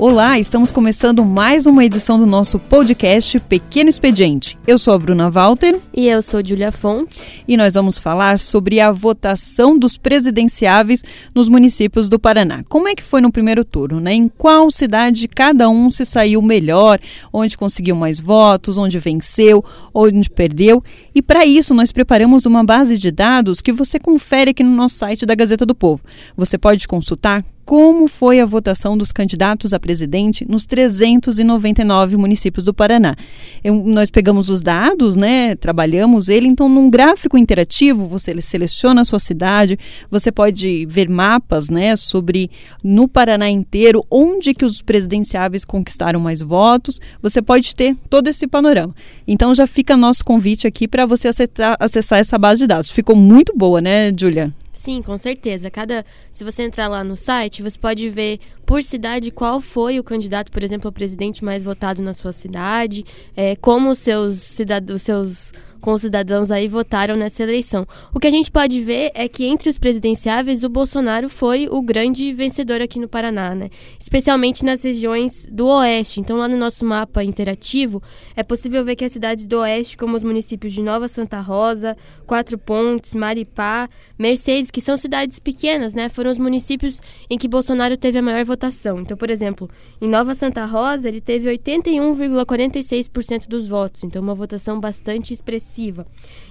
Olá, 0.00 0.38
estamos 0.38 0.70
começando 0.70 1.24
mais 1.24 1.66
uma 1.66 1.84
edição 1.84 2.20
do 2.20 2.24
nosso 2.24 2.56
podcast 2.56 3.40
Pequeno 3.40 3.90
Expediente. 3.90 4.56
Eu 4.64 4.78
sou 4.78 4.94
a 4.94 4.98
Bruna 4.98 5.28
Walter. 5.28 5.80
E 5.92 6.06
eu 6.06 6.22
sou 6.22 6.40
Julia 6.40 6.70
Fontes. 6.70 7.20
E 7.48 7.56
nós 7.56 7.74
vamos 7.74 7.98
falar 7.98 8.38
sobre 8.38 8.78
a 8.78 8.92
votação 8.92 9.76
dos 9.76 9.96
presidenciáveis 9.96 11.02
nos 11.34 11.48
municípios 11.48 12.08
do 12.08 12.16
Paraná. 12.16 12.62
Como 12.68 12.86
é 12.86 12.94
que 12.94 13.02
foi 13.02 13.20
no 13.20 13.32
primeiro 13.32 13.64
turno, 13.64 13.98
né? 13.98 14.14
Em 14.14 14.28
qual 14.28 14.70
cidade 14.70 15.26
cada 15.26 15.68
um 15.68 15.90
se 15.90 16.06
saiu 16.06 16.40
melhor, 16.40 17.00
onde 17.32 17.58
conseguiu 17.58 17.96
mais 17.96 18.20
votos, 18.20 18.78
onde 18.78 19.00
venceu, 19.00 19.64
onde 19.92 20.30
perdeu. 20.30 20.80
E 21.18 21.22
para 21.22 21.44
isso 21.44 21.74
nós 21.74 21.90
preparamos 21.90 22.46
uma 22.46 22.62
base 22.62 22.96
de 22.96 23.10
dados 23.10 23.60
que 23.60 23.72
você 23.72 23.98
confere 23.98 24.52
aqui 24.52 24.62
no 24.62 24.70
nosso 24.70 24.94
site 24.94 25.26
da 25.26 25.34
Gazeta 25.34 25.66
do 25.66 25.74
Povo. 25.74 26.00
Você 26.36 26.56
pode 26.56 26.86
consultar 26.86 27.44
como 27.68 28.08
foi 28.08 28.40
a 28.40 28.46
votação 28.46 28.96
dos 28.96 29.12
candidatos 29.12 29.74
a 29.74 29.78
presidente 29.78 30.42
nos 30.48 30.64
399 30.64 32.16
municípios 32.16 32.64
do 32.64 32.72
Paraná. 32.72 33.14
Eu, 33.62 33.74
nós 33.84 34.08
pegamos 34.08 34.48
os 34.48 34.62
dados, 34.62 35.18
né, 35.18 35.54
trabalhamos 35.54 36.30
ele, 36.30 36.48
então 36.48 36.66
num 36.66 36.88
gráfico 36.88 37.36
interativo 37.36 38.06
você 38.06 38.40
seleciona 38.40 39.02
a 39.02 39.04
sua 39.04 39.18
cidade, 39.18 39.78
você 40.10 40.32
pode 40.32 40.86
ver 40.86 41.10
mapas, 41.10 41.68
né, 41.68 41.94
sobre 41.94 42.50
no 42.82 43.06
Paraná 43.06 43.50
inteiro 43.50 44.02
onde 44.10 44.54
que 44.54 44.64
os 44.64 44.80
presidenciáveis 44.80 45.62
conquistaram 45.62 46.20
mais 46.20 46.40
votos, 46.40 46.98
você 47.20 47.42
pode 47.42 47.74
ter 47.74 47.94
todo 48.08 48.28
esse 48.28 48.46
panorama. 48.46 48.94
Então 49.26 49.54
já 49.54 49.66
fica 49.66 49.94
nosso 49.94 50.24
convite 50.24 50.66
aqui 50.66 50.88
para 50.88 51.04
você 51.08 51.28
acessar, 51.28 51.76
acessar 51.80 52.18
essa 52.18 52.38
base 52.38 52.60
de 52.60 52.66
dados. 52.66 52.90
Ficou 52.90 53.16
muito 53.16 53.52
boa, 53.56 53.80
né, 53.80 54.12
Julia? 54.16 54.52
Sim, 54.72 55.02
com 55.02 55.18
certeza. 55.18 55.68
Cada, 55.70 56.06
se 56.30 56.44
você 56.44 56.62
entrar 56.62 56.86
lá 56.86 57.02
no 57.02 57.16
site, 57.16 57.64
você 57.64 57.76
pode 57.76 58.08
ver 58.10 58.38
por 58.64 58.80
cidade 58.80 59.32
qual 59.32 59.60
foi 59.60 59.98
o 59.98 60.04
candidato, 60.04 60.52
por 60.52 60.62
exemplo, 60.62 60.86
ao 60.86 60.92
presidente 60.92 61.44
mais 61.44 61.64
votado 61.64 62.00
na 62.00 62.14
sua 62.14 62.30
cidade, 62.30 63.04
é, 63.36 63.56
como 63.56 63.90
os 63.90 63.98
seus 63.98 64.36
cidadãos, 64.36 65.02
seus 65.02 65.52
com 65.80 65.92
os 65.92 66.02
cidadãos 66.02 66.50
aí 66.50 66.68
votaram 66.68 67.16
nessa 67.16 67.42
eleição. 67.42 67.86
O 68.14 68.18
que 68.18 68.26
a 68.26 68.30
gente 68.30 68.50
pode 68.50 68.80
ver 68.82 69.10
é 69.14 69.28
que 69.28 69.44
entre 69.44 69.70
os 69.70 69.78
presidenciáveis 69.78 70.62
o 70.64 70.68
Bolsonaro 70.68 71.28
foi 71.28 71.68
o 71.70 71.80
grande 71.80 72.32
vencedor 72.32 72.80
aqui 72.80 72.98
no 72.98 73.08
Paraná, 73.08 73.54
né? 73.54 73.70
Especialmente 73.98 74.64
nas 74.64 74.82
regiões 74.82 75.48
do 75.50 75.66
oeste. 75.66 76.20
Então 76.20 76.38
lá 76.38 76.48
no 76.48 76.56
nosso 76.56 76.84
mapa 76.84 77.22
interativo 77.22 78.02
é 78.34 78.42
possível 78.42 78.84
ver 78.84 78.96
que 78.96 79.04
as 79.04 79.12
cidades 79.12 79.46
do 79.46 79.58
oeste, 79.60 79.96
como 79.96 80.16
os 80.16 80.24
municípios 80.24 80.72
de 80.72 80.82
Nova 80.82 81.06
Santa 81.06 81.40
Rosa, 81.40 81.96
Quatro 82.26 82.58
Pontes, 82.58 83.14
Maripá, 83.14 83.88
Mercedes, 84.18 84.70
que 84.70 84.80
são 84.80 84.96
cidades 84.96 85.38
pequenas, 85.38 85.94
né? 85.94 86.08
Foram 86.08 86.30
os 86.30 86.38
municípios 86.38 87.00
em 87.30 87.38
que 87.38 87.46
Bolsonaro 87.46 87.96
teve 87.96 88.18
a 88.18 88.22
maior 88.22 88.44
votação. 88.44 89.00
Então, 89.00 89.16
por 89.16 89.30
exemplo, 89.30 89.70
em 90.00 90.08
Nova 90.08 90.34
Santa 90.34 90.64
Rosa 90.64 91.08
ele 91.08 91.20
teve 91.20 91.48
81,46% 91.56 93.46
dos 93.46 93.68
votos. 93.68 94.02
Então 94.02 94.20
uma 94.20 94.34
votação 94.34 94.80
bastante 94.80 95.32
expressiva 95.32 95.67
expressiva. 95.68 96.06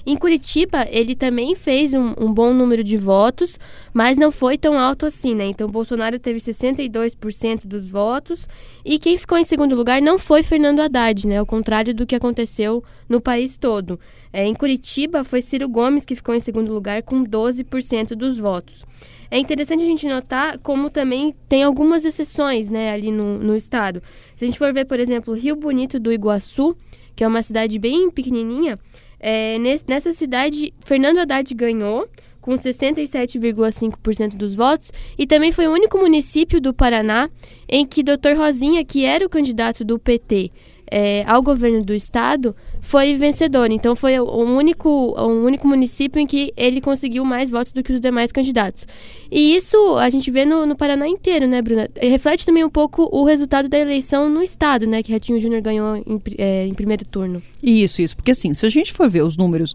Em 0.06 0.16
Curitiba, 0.16 0.88
ele 0.90 1.16
também 1.16 1.56
fez 1.56 1.94
um, 1.94 2.14
um, 2.18 2.32
bom 2.32 2.54
número 2.54 2.84
de 2.84 2.96
votos, 2.96 3.60
mas 3.94 4.18
não 4.18 4.32
foi 4.32 4.58
tão 4.58 4.80
alto 4.80 5.06
assim, 5.06 5.36
né? 5.36 5.46
Então, 5.46 5.68
Bolsonaro 5.68 6.18
teve 6.20 6.40
62% 6.40 7.66
dos 7.66 7.90
votos 7.90 8.48
e 8.86 9.00
quem 9.00 9.18
ficou 9.18 9.38
em 9.38 9.44
segundo 9.44 9.76
lugar 9.76 10.02
não 10.02 10.18
foi 10.18 10.44
Fernando 10.44 10.80
Haddad, 10.80 11.28
né? 11.28 11.38
Ao 11.40 11.46
contrário 11.46 11.94
do 11.94 12.06
que 12.06 12.16
aconteceu 12.16 12.84
no 13.10 13.20
país 13.20 13.58
todo. 13.58 14.00
É, 14.32 14.46
em 14.46 14.54
Curitiba, 14.54 15.24
foi 15.24 15.42
Ciro 15.42 15.68
Gomes 15.68 16.06
que 16.06 16.16
ficou 16.16 16.36
em 16.36 16.40
segundo 16.40 16.74
lugar 16.74 17.02
com 17.04 17.24
12% 17.24 18.10
dos 18.10 18.38
votos. 18.38 18.86
É 19.30 19.38
interessante 19.38 19.84
a 19.84 19.86
gente 19.86 20.08
notar 20.08 20.58
como 20.60 20.90
também 20.90 21.36
tem 21.50 21.64
algumas 21.64 22.06
exceções 22.06 22.70
né, 22.70 22.94
ali 22.94 23.12
no, 23.12 23.38
no 23.40 23.58
estado. 23.58 24.02
Se 24.38 24.46
a 24.46 24.48
gente 24.48 24.58
for 24.58 24.74
ver, 24.74 24.86
por 24.86 25.02
exemplo, 25.02 25.34
Rio 25.34 25.54
Bonito 25.54 26.00
do 26.00 26.14
Iguaçu, 26.14 26.78
que 27.18 27.24
é 27.24 27.28
uma 27.28 27.42
cidade 27.42 27.80
bem 27.80 28.12
pequenininha, 28.12 28.80
é, 29.20 29.58
nessa 29.88 30.14
cidade, 30.14 30.74
Fernando 30.86 31.20
Haddad 31.20 31.54
ganhou 31.54 32.08
com 32.42 32.54
67,5% 32.54 34.36
dos 34.38 34.56
votos 34.56 34.92
e 35.18 35.28
também 35.28 35.52
foi 35.52 35.68
o 35.68 35.72
único 35.74 35.98
município 35.98 36.62
do 36.62 36.74
Paraná 36.74 37.30
em 37.68 37.86
que 37.86 38.02
Dr. 38.02 38.38
Rosinha, 38.38 38.86
que 38.86 39.04
era 39.04 39.26
o 39.26 39.30
candidato 39.30 39.84
do 39.84 40.00
PT 40.00 40.52
é, 40.90 41.26
ao 41.28 41.44
governo 41.44 41.84
do 41.84 41.94
estado, 41.94 42.56
foi 42.82 43.16
vencedor. 43.16 43.72
Então 43.72 43.96
foi 43.96 44.20
o 44.20 44.42
único, 44.42 44.90
o 44.90 45.46
único 45.46 45.68
município 45.68 46.20
em 46.20 46.28
que 46.28 46.54
ele 46.56 46.82
conseguiu 46.82 47.24
mais 47.26 47.50
votos 47.50 47.72
do 47.72 47.84
que 47.84 47.92
os 47.92 48.00
demais 48.00 48.32
candidatos. 48.32 48.86
E 49.32 49.56
isso 49.56 49.98
a 49.98 50.10
gente 50.10 50.32
vê 50.32 50.46
no, 50.46 50.66
no 50.66 50.76
Paraná 50.76 51.08
inteiro, 51.08 51.48
né, 51.48 51.62
Bruna? 51.62 51.90
E 52.02 52.08
reflete 52.08 52.46
também 52.46 52.64
um 52.64 52.70
pouco 52.70 53.10
o 53.12 53.24
resultado 53.26 53.68
da 53.68 53.78
eleição 53.78 54.30
no 54.30 54.42
estado, 54.42 54.88
né, 54.88 55.04
que 55.04 55.12
Ratinho 55.12 55.40
Júnior 55.40 55.62
ganhou 55.62 55.98
em, 55.98 56.20
é, 56.38 56.68
em 56.68 56.74
primeiro 56.74 57.06
turno. 57.06 57.42
Isso, 57.62 58.02
isso. 58.02 58.16
Porque 58.16 58.32
assim, 58.32 58.54
se 58.54 58.66
a 58.66 58.70
gente 58.70 58.94
for 58.94 59.10
ver 59.10 59.24
os 59.24 59.38
números 59.38 59.74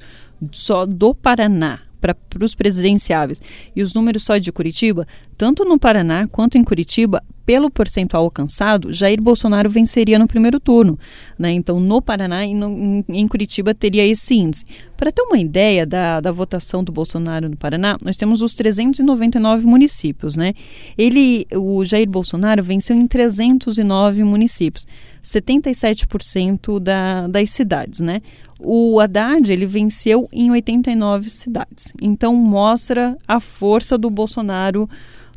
só 0.51 0.87
do 0.87 1.15
Paraná, 1.15 1.81
para 2.03 2.45
os 2.45 2.55
presidenciáveis 2.57 3.41
e 3.77 3.81
os 3.81 3.95
números 3.95 4.25
só 4.25 4.37
de 4.37 4.51
Curitiba, 4.51 5.07
tanto 5.37 5.65
no 5.65 5.79
Paraná 5.79 6.27
quanto 6.29 6.57
em 6.57 6.65
Curitiba, 6.65 7.23
pelo 7.45 7.71
percentual 7.71 8.25
alcançado, 8.25 8.93
Jair 8.93 9.21
Bolsonaro 9.21 9.69
venceria 9.69 10.19
no 10.19 10.29
primeiro 10.29 10.61
turno. 10.61 10.99
Né? 11.39 11.53
Então, 11.53 11.81
no 11.81 12.01
Paraná 12.01 12.47
e 12.47 12.55
no, 12.55 13.05
em 13.09 13.27
Curitiba 13.27 13.75
teria 13.75 14.07
esse 14.07 14.35
índice. 14.35 14.65
Para 14.97 15.11
ter 15.11 15.23
uma 15.23 15.39
ideia 15.39 15.85
da, 15.85 16.21
da 16.21 16.31
votação 16.31 16.85
do 16.85 16.93
Bolsonaro 16.93 17.49
no 17.49 17.57
Paraná, 17.57 17.97
nós 18.05 18.17
temos 18.17 18.43
os 18.43 18.55
399 18.55 19.67
municípios. 19.67 20.37
Né? 20.37 20.55
Ele, 20.97 21.47
o 21.55 21.85
Jair 21.85 22.09
Bolsonaro 22.09 22.63
venceu 22.63 22.95
em 22.95 23.07
309 23.07 24.23
municípios, 24.23 24.87
77% 25.23 26.79
da, 26.79 27.27
das 27.27 27.51
cidades. 27.51 28.01
Né? 28.01 28.23
O 28.61 29.01
Haddad 29.01 29.53
ele 29.53 29.67
venceu 29.67 30.29
em 30.33 30.53
89 30.53 31.29
cidades. 31.29 31.93
Então 32.01 32.37
mostra 32.37 33.17
a 33.27 33.41
força 33.41 33.99
do 33.99 34.09
Bolsonaro 34.09 34.89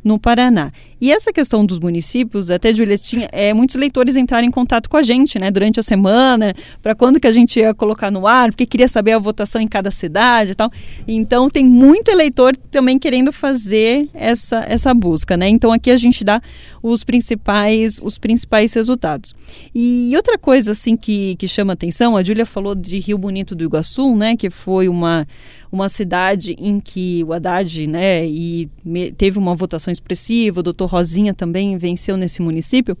no 0.06 0.20
Paraná. 0.20 0.70
E 1.00 1.12
essa 1.12 1.32
questão 1.32 1.66
dos 1.66 1.80
municípios, 1.80 2.48
até 2.48 2.72
Julia, 2.72 2.96
tinha 2.96 3.28
é, 3.32 3.52
muitos 3.52 3.74
leitores 3.74 4.16
entraram 4.16 4.46
em 4.46 4.50
contato 4.52 4.88
com 4.88 4.96
a 4.96 5.02
gente, 5.02 5.38
né, 5.38 5.50
durante 5.50 5.80
a 5.80 5.82
semana, 5.82 6.54
para 6.80 6.94
quando 6.94 7.18
que 7.18 7.26
a 7.26 7.32
gente 7.32 7.58
ia 7.58 7.74
colocar 7.74 8.10
no 8.10 8.26
ar, 8.26 8.50
porque 8.50 8.64
queria 8.64 8.86
saber 8.86 9.12
a 9.12 9.18
votação 9.18 9.60
em 9.60 9.66
cada 9.66 9.90
cidade 9.90 10.52
e 10.52 10.54
tal. 10.54 10.70
Então 11.06 11.50
tem 11.50 11.66
muito 11.66 12.08
eleitor 12.08 12.56
também 12.70 13.00
querendo 13.00 13.32
fazer 13.32 14.08
essa, 14.14 14.64
essa 14.68 14.94
busca, 14.94 15.36
né? 15.36 15.48
Então 15.48 15.72
aqui 15.72 15.90
a 15.90 15.96
gente 15.96 16.24
dá 16.24 16.40
os 16.80 17.02
principais 17.02 18.00
os 18.00 18.16
principais 18.16 18.72
resultados. 18.72 19.34
E 19.74 20.12
outra 20.14 20.38
coisa 20.38 20.70
assim 20.70 20.96
que, 20.96 21.34
que 21.34 21.48
chama 21.48 21.72
atenção, 21.72 22.16
a 22.16 22.22
Júlia 22.22 22.46
falou 22.46 22.76
de 22.76 23.00
Rio 23.00 23.18
Bonito 23.18 23.56
do 23.56 23.64
Iguaçu, 23.64 24.14
né, 24.14 24.36
que 24.36 24.48
foi 24.50 24.88
uma 24.88 25.26
uma 25.70 25.88
cidade 25.88 26.56
em 26.58 26.80
que 26.80 27.24
o 27.24 27.32
Haddad, 27.32 27.86
né, 27.86 28.26
e 28.26 28.70
teve 29.16 29.38
uma 29.38 29.54
votação 29.54 29.92
expressiva, 29.92 30.60
o 30.60 30.62
doutor 30.62 30.86
Rosinha 30.86 31.34
também 31.34 31.76
venceu 31.78 32.16
nesse 32.16 32.42
município. 32.42 32.96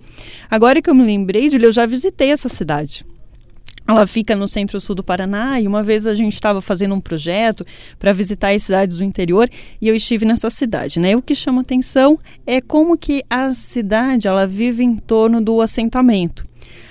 Agora 0.50 0.80
que 0.82 0.90
eu 0.90 0.94
me 0.94 1.04
lembrei 1.04 1.48
de 1.48 1.56
eu 1.56 1.72
já 1.72 1.86
visitei 1.86 2.30
essa 2.30 2.48
cidade. 2.48 3.04
Ela 3.88 4.04
fica 4.04 4.34
no 4.34 4.48
centro-sul 4.48 4.96
do 4.96 5.04
Paraná 5.04 5.60
e 5.60 5.68
uma 5.68 5.80
vez 5.80 6.08
a 6.08 6.14
gente 6.14 6.32
estava 6.32 6.60
fazendo 6.60 6.94
um 6.94 7.00
projeto 7.00 7.64
para 8.00 8.12
visitar 8.12 8.52
as 8.52 8.64
cidades 8.64 8.96
do 8.96 9.04
interior 9.04 9.48
e 9.80 9.86
eu 9.86 9.94
estive 9.94 10.24
nessa 10.24 10.50
cidade, 10.50 10.98
né? 10.98 11.14
O 11.14 11.22
que 11.22 11.36
chama 11.36 11.60
atenção 11.60 12.18
é 12.44 12.60
como 12.60 12.98
que 12.98 13.22
a 13.30 13.54
cidade 13.54 14.26
ela 14.26 14.44
vive 14.44 14.82
em 14.82 14.96
torno 14.96 15.40
do 15.40 15.60
assentamento. 15.60 16.44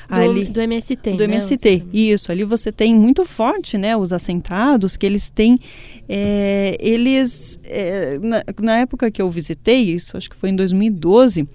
Do, 0.08 0.16
ali, 0.16 0.46
do 0.46 0.62
MST. 0.62 1.12
Do 1.12 1.28
né, 1.28 1.36
MST, 1.36 1.84
isso. 1.92 2.32
Ali 2.32 2.44
você 2.44 2.72
tem 2.72 2.94
muito 2.94 3.26
forte, 3.26 3.78
né? 3.78 3.98
Os 3.98 4.14
assentados, 4.14 4.96
que 4.96 5.06
eles 5.06 5.30
têm. 5.30 5.60
É, 6.08 6.78
eles. 6.80 7.60
É, 7.64 8.20
na, 8.20 8.44
na, 8.62 8.78
época 8.78 9.10
que 9.10 9.22
eu 9.22 9.30
visitei, 9.30 9.82
isso 9.82 10.16
acho 10.16 10.30
que 10.30 10.36
foi 10.36 10.50
em 10.50 10.56
2012, 10.56 11.48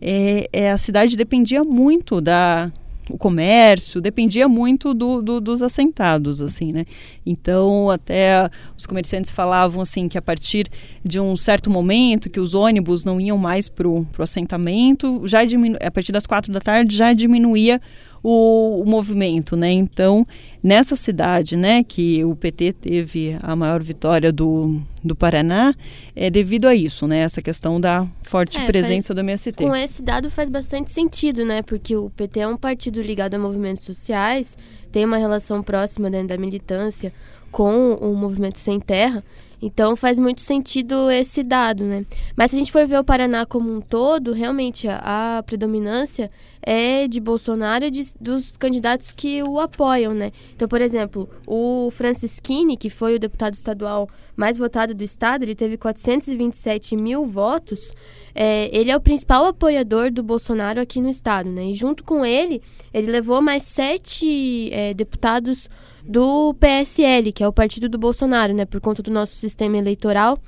é, 0.00 0.48
é, 0.52 0.70
a 0.70 0.76
cidade 0.76 1.16
dependia 1.16 1.64
muito 1.64 2.20
da 2.20 2.70
o 3.10 3.16
comércio 3.16 4.00
dependia 4.00 4.48
muito 4.48 4.92
do, 4.94 5.22
do, 5.22 5.40
dos 5.40 5.62
assentados, 5.62 6.40
assim, 6.40 6.72
né? 6.72 6.84
Então, 7.24 7.90
até 7.90 8.48
os 8.76 8.86
comerciantes 8.86 9.30
falavam, 9.30 9.80
assim, 9.80 10.08
que 10.08 10.18
a 10.18 10.22
partir 10.22 10.68
de 11.04 11.18
um 11.20 11.36
certo 11.36 11.70
momento, 11.70 12.30
que 12.30 12.40
os 12.40 12.54
ônibus 12.54 13.04
não 13.04 13.20
iam 13.20 13.38
mais 13.38 13.68
para 13.68 13.88
o 13.88 14.06
assentamento, 14.18 15.26
já 15.26 15.44
diminu 15.44 15.78
a 15.82 15.90
partir 15.90 16.12
das 16.12 16.26
quatro 16.26 16.52
da 16.52 16.60
tarde 16.60 16.96
já 16.96 17.12
diminuía 17.12 17.80
o, 18.22 18.82
o, 18.82 18.88
movimento, 18.88 19.56
né? 19.56 19.70
Então, 19.70 20.26
nessa 20.62 20.96
cidade, 20.96 21.56
né, 21.56 21.82
que 21.82 22.24
o 22.24 22.34
PT 22.34 22.72
teve 22.74 23.38
a 23.42 23.54
maior 23.54 23.82
vitória 23.82 24.32
do, 24.32 24.80
do 25.04 25.14
Paraná, 25.14 25.74
é 26.14 26.30
devido 26.30 26.66
a 26.66 26.74
isso, 26.74 27.06
né? 27.06 27.18
Essa 27.18 27.40
questão 27.42 27.80
da 27.80 28.06
forte 28.22 28.58
é, 28.58 28.66
presença 28.66 29.08
faz, 29.08 29.16
do 29.16 29.20
MST. 29.20 29.64
Com 29.64 29.76
esse 29.76 30.02
dado 30.02 30.30
faz 30.30 30.48
bastante 30.48 30.90
sentido, 30.92 31.44
né? 31.44 31.62
Porque 31.62 31.96
o 31.96 32.10
PT 32.10 32.40
é 32.40 32.48
um 32.48 32.56
partido 32.56 33.00
ligado 33.00 33.34
a 33.34 33.38
movimentos 33.38 33.84
sociais, 33.84 34.56
tem 34.90 35.04
uma 35.04 35.16
relação 35.16 35.62
próxima 35.62 36.10
dentro 36.10 36.28
da 36.28 36.38
militância 36.38 37.12
com 37.50 37.94
o 37.94 38.14
movimento 38.14 38.58
sem 38.58 38.78
terra. 38.78 39.24
Então 39.60 39.96
faz 39.96 40.18
muito 40.18 40.40
sentido 40.40 41.10
esse 41.10 41.42
dado, 41.42 41.84
né? 41.84 42.04
Mas 42.36 42.50
se 42.50 42.56
a 42.56 42.58
gente 42.60 42.70
for 42.70 42.86
ver 42.86 42.98
o 42.98 43.04
Paraná 43.04 43.44
como 43.44 43.72
um 43.74 43.80
todo, 43.80 44.32
realmente 44.32 44.86
a, 44.86 45.38
a 45.38 45.42
predominância 45.42 46.30
é 46.62 47.06
de 47.08 47.20
Bolsonaro 47.20 47.84
e 47.84 47.90
de, 47.90 48.04
dos 48.20 48.56
candidatos 48.56 49.12
que 49.12 49.42
o 49.42 49.58
apoiam, 49.60 50.14
né? 50.14 50.32
Então, 50.54 50.68
por 50.68 50.80
exemplo, 50.80 51.28
o 51.46 51.90
Francisquini, 51.90 52.76
que 52.76 52.90
foi 52.90 53.14
o 53.14 53.18
deputado 53.18 53.54
estadual 53.54 54.08
mais 54.36 54.56
votado 54.56 54.94
do 54.94 55.02
estado, 55.02 55.42
ele 55.42 55.54
teve 55.54 55.76
427 55.76 56.96
mil 56.96 57.24
votos. 57.24 57.92
É, 58.34 58.70
ele 58.76 58.90
é 58.90 58.96
o 58.96 59.00
principal 59.00 59.46
apoiador 59.46 60.12
do 60.12 60.22
Bolsonaro 60.22 60.80
aqui 60.80 61.00
no 61.00 61.08
estado, 61.08 61.50
né? 61.50 61.66
E 61.66 61.74
junto 61.74 62.04
com 62.04 62.24
ele, 62.24 62.62
ele 62.94 63.10
levou 63.10 63.40
mais 63.40 63.64
sete 63.64 64.70
é, 64.72 64.94
deputados 64.94 65.68
do 66.04 66.54
PSL, 66.54 67.32
que 67.32 67.42
é 67.42 67.48
o 67.48 67.52
partido 67.52 67.88
do 67.88 67.98
Bolsonaro, 67.98 68.54
né? 68.54 68.64
Por 68.64 68.80
conta 68.80 69.02
do 69.02 69.10
nosso 69.10 69.34
sistema 69.34 69.76
eleitoral, 69.76 70.38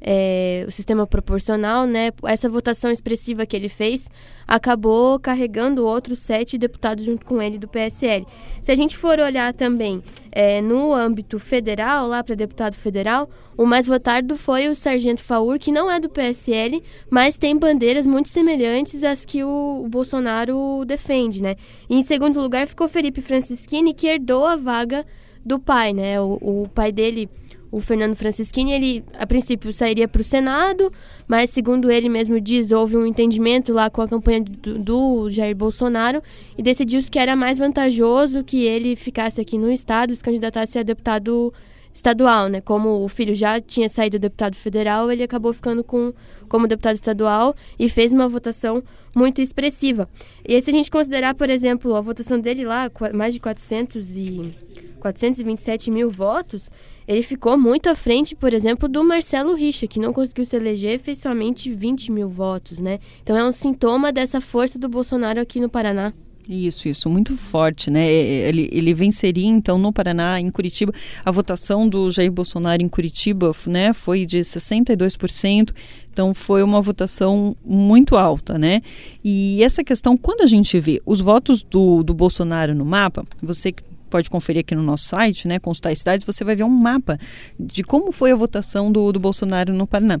é, 0.00 0.64
o 0.66 0.70
sistema 0.70 1.06
proporcional, 1.06 1.86
né? 1.86 2.10
Essa 2.24 2.48
votação 2.48 2.90
expressiva 2.90 3.44
que 3.44 3.56
ele 3.56 3.68
fez 3.68 4.08
acabou 4.46 5.18
carregando 5.18 5.84
outros 5.84 6.20
sete 6.20 6.56
deputados 6.56 7.04
junto 7.04 7.26
com 7.26 7.42
ele 7.42 7.58
do 7.58 7.68
PSL. 7.68 8.26
Se 8.62 8.72
a 8.72 8.74
gente 8.74 8.96
for 8.96 9.18
olhar 9.18 9.52
também 9.52 10.02
é, 10.32 10.62
no 10.62 10.94
âmbito 10.94 11.38
federal, 11.38 12.06
lá 12.06 12.24
para 12.24 12.34
deputado 12.34 12.74
federal, 12.74 13.28
o 13.56 13.66
mais 13.66 13.86
votado 13.86 14.36
foi 14.36 14.68
o 14.68 14.74
Sargento 14.74 15.20
Faur, 15.20 15.58
que 15.58 15.72
não 15.72 15.90
é 15.90 16.00
do 16.00 16.08
PSL, 16.08 16.82
mas 17.10 17.36
tem 17.36 17.58
bandeiras 17.58 18.06
muito 18.06 18.28
semelhantes 18.28 19.02
às 19.02 19.26
que 19.26 19.44
o, 19.44 19.82
o 19.84 19.88
Bolsonaro 19.88 20.84
defende, 20.86 21.42
né? 21.42 21.56
E 21.90 21.96
em 21.96 22.02
segundo 22.02 22.40
lugar 22.40 22.66
ficou 22.66 22.88
Felipe 22.88 23.20
Francischini, 23.20 23.92
que 23.92 24.06
herdou 24.06 24.46
a 24.46 24.56
vaga 24.56 25.04
do 25.44 25.58
pai, 25.58 25.92
né? 25.92 26.20
O, 26.20 26.38
o 26.40 26.68
pai 26.72 26.92
dele 26.92 27.28
o 27.70 27.80
Fernando 27.80 28.14
Francischini, 28.14 28.72
ele 28.72 29.04
a 29.18 29.26
princípio 29.26 29.72
sairia 29.72 30.08
para 30.08 30.22
o 30.22 30.24
Senado, 30.24 30.92
mas 31.26 31.50
segundo 31.50 31.90
ele 31.90 32.08
mesmo 32.08 32.40
diz, 32.40 32.70
houve 32.70 32.96
um 32.96 33.06
entendimento 33.06 33.72
lá 33.72 33.90
com 33.90 34.00
a 34.00 34.08
campanha 34.08 34.42
do, 34.42 34.78
do 34.78 35.30
Jair 35.30 35.54
Bolsonaro 35.54 36.22
e 36.56 36.62
decidiu-se 36.62 37.10
que 37.10 37.18
era 37.18 37.36
mais 37.36 37.58
vantajoso 37.58 38.42
que 38.42 38.64
ele 38.64 38.96
ficasse 38.96 39.40
aqui 39.40 39.58
no 39.58 39.70
estado, 39.70 40.14
se 40.14 40.22
candidatasse 40.22 40.78
a 40.78 40.82
deputado 40.82 41.52
estadual, 41.92 42.48
né? 42.48 42.60
Como 42.60 43.02
o 43.02 43.08
filho 43.08 43.34
já 43.34 43.60
tinha 43.60 43.88
saído 43.88 44.18
deputado 44.18 44.54
federal, 44.54 45.10
ele 45.10 45.22
acabou 45.22 45.52
ficando 45.52 45.82
com 45.84 46.12
como 46.48 46.66
deputado 46.66 46.94
estadual 46.94 47.54
e 47.78 47.88
fez 47.88 48.12
uma 48.12 48.28
votação 48.28 48.82
muito 49.14 49.42
expressiva. 49.42 50.08
E 50.46 50.60
se 50.62 50.70
a 50.70 50.72
gente 50.72 50.90
considerar, 50.90 51.34
por 51.34 51.50
exemplo, 51.50 51.94
a 51.94 52.00
votação 52.00 52.40
dele 52.40 52.64
lá, 52.64 52.90
mais 53.12 53.34
de 53.34 53.40
400 53.40 54.16
e 54.16 54.54
427 55.00 55.90
mil 55.90 56.08
votos, 56.08 56.70
ele 57.08 57.22
ficou 57.22 57.56
muito 57.56 57.88
à 57.88 57.94
frente, 57.94 58.36
por 58.36 58.52
exemplo, 58.52 58.86
do 58.86 59.02
Marcelo 59.02 59.54
Richa, 59.54 59.86
que 59.86 59.98
não 59.98 60.12
conseguiu 60.12 60.44
se 60.44 60.54
eleger, 60.54 61.00
fez 61.00 61.16
somente 61.16 61.72
20 61.72 62.12
mil 62.12 62.28
votos, 62.28 62.78
né? 62.78 62.98
Então 63.22 63.34
é 63.34 63.42
um 63.42 63.50
sintoma 63.50 64.12
dessa 64.12 64.42
força 64.42 64.78
do 64.78 64.90
Bolsonaro 64.90 65.40
aqui 65.40 65.58
no 65.58 65.70
Paraná. 65.70 66.12
Isso, 66.46 66.88
isso, 66.88 67.10
muito 67.10 67.36
forte, 67.36 67.90
né? 67.90 68.10
Ele, 68.10 68.68
ele 68.72 68.94
venceria, 68.94 69.46
então, 69.46 69.78
no 69.78 69.92
Paraná, 69.92 70.40
em 70.40 70.50
Curitiba. 70.50 70.92
A 71.22 71.30
votação 71.30 71.86
do 71.86 72.10
Jair 72.10 72.32
Bolsonaro 72.32 72.82
em 72.82 72.88
Curitiba 72.88 73.52
né, 73.66 73.92
foi 73.92 74.24
de 74.24 74.40
62%, 74.40 75.74
então 76.10 76.32
foi 76.32 76.62
uma 76.62 76.80
votação 76.80 77.54
muito 77.62 78.16
alta, 78.16 78.58
né? 78.58 78.80
E 79.22 79.62
essa 79.62 79.84
questão, 79.84 80.16
quando 80.16 80.40
a 80.40 80.46
gente 80.46 80.80
vê 80.80 81.02
os 81.04 81.20
votos 81.20 81.62
do, 81.62 82.02
do 82.02 82.14
Bolsonaro 82.14 82.74
no 82.74 82.84
mapa, 82.84 83.24
você 83.42 83.74
pode 84.08 84.30
conferir 84.30 84.60
aqui 84.60 84.74
no 84.74 84.82
nosso 84.82 85.04
site, 85.04 85.46
né, 85.46 85.58
Consultar 85.58 85.92
as 85.92 85.98
Cidades, 85.98 86.26
você 86.26 86.44
vai 86.44 86.56
ver 86.56 86.64
um 86.64 86.68
mapa 86.68 87.18
de 87.58 87.82
como 87.82 88.12
foi 88.12 88.32
a 88.32 88.36
votação 88.36 88.90
do, 88.90 89.12
do 89.12 89.20
Bolsonaro 89.20 89.72
no 89.72 89.86
Paraná. 89.86 90.20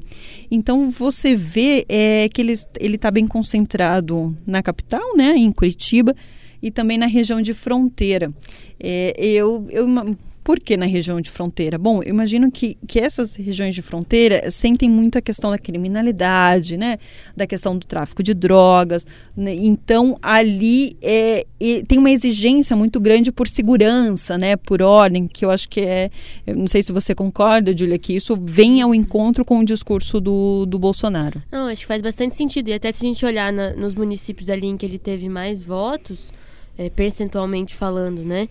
Então 0.50 0.90
você 0.90 1.34
vê 1.34 1.84
é, 1.88 2.28
que 2.28 2.40
ele 2.40 2.52
está 2.94 3.10
bem 3.10 3.26
concentrado 3.26 4.36
na 4.46 4.62
capital, 4.62 5.16
né, 5.16 5.34
em 5.36 5.50
Curitiba, 5.52 6.14
e 6.60 6.70
também 6.70 6.98
na 6.98 7.06
região 7.06 7.40
de 7.40 7.54
fronteira. 7.54 8.32
É, 8.80 9.12
eu, 9.18 9.66
eu 9.70 9.86
por 10.48 10.58
que 10.58 10.78
na 10.78 10.86
região 10.86 11.20
de 11.20 11.30
fronteira? 11.30 11.76
Bom, 11.76 12.02
eu 12.02 12.08
imagino 12.08 12.50
que, 12.50 12.78
que 12.86 12.98
essas 12.98 13.36
regiões 13.36 13.74
de 13.74 13.82
fronteira 13.82 14.50
sentem 14.50 14.88
muito 14.88 15.18
a 15.18 15.20
questão 15.20 15.50
da 15.50 15.58
criminalidade, 15.58 16.78
né? 16.78 16.96
Da 17.36 17.46
questão 17.46 17.76
do 17.76 17.86
tráfico 17.86 18.22
de 18.22 18.32
drogas. 18.32 19.06
Né? 19.36 19.52
Então, 19.52 20.16
ali 20.22 20.96
é, 21.02 21.44
tem 21.86 21.98
uma 21.98 22.10
exigência 22.10 22.74
muito 22.74 22.98
grande 22.98 23.30
por 23.30 23.46
segurança, 23.46 24.38
né? 24.38 24.56
Por 24.56 24.80
ordem, 24.80 25.28
que 25.28 25.44
eu 25.44 25.50
acho 25.50 25.68
que 25.68 25.82
é. 25.82 26.08
Não 26.46 26.66
sei 26.66 26.82
se 26.82 26.92
você 26.92 27.14
concorda, 27.14 27.76
Julia, 27.76 27.98
que 27.98 28.14
isso 28.16 28.34
vem 28.42 28.80
ao 28.80 28.94
encontro 28.94 29.44
com 29.44 29.58
o 29.58 29.64
discurso 29.66 30.18
do, 30.18 30.64
do 30.64 30.78
Bolsonaro. 30.78 31.42
Não, 31.52 31.66
acho 31.66 31.82
que 31.82 31.86
faz 31.86 32.00
bastante 32.00 32.34
sentido. 32.34 32.68
E 32.68 32.72
até 32.72 32.90
se 32.90 33.04
a 33.04 33.06
gente 33.06 33.22
olhar 33.26 33.52
na, 33.52 33.74
nos 33.74 33.94
municípios 33.94 34.48
ali 34.48 34.66
em 34.66 34.78
que 34.78 34.86
ele 34.86 34.98
teve 34.98 35.28
mais 35.28 35.62
votos, 35.62 36.32
é, 36.78 36.88
percentualmente 36.88 37.74
falando, 37.74 38.24
né? 38.24 38.48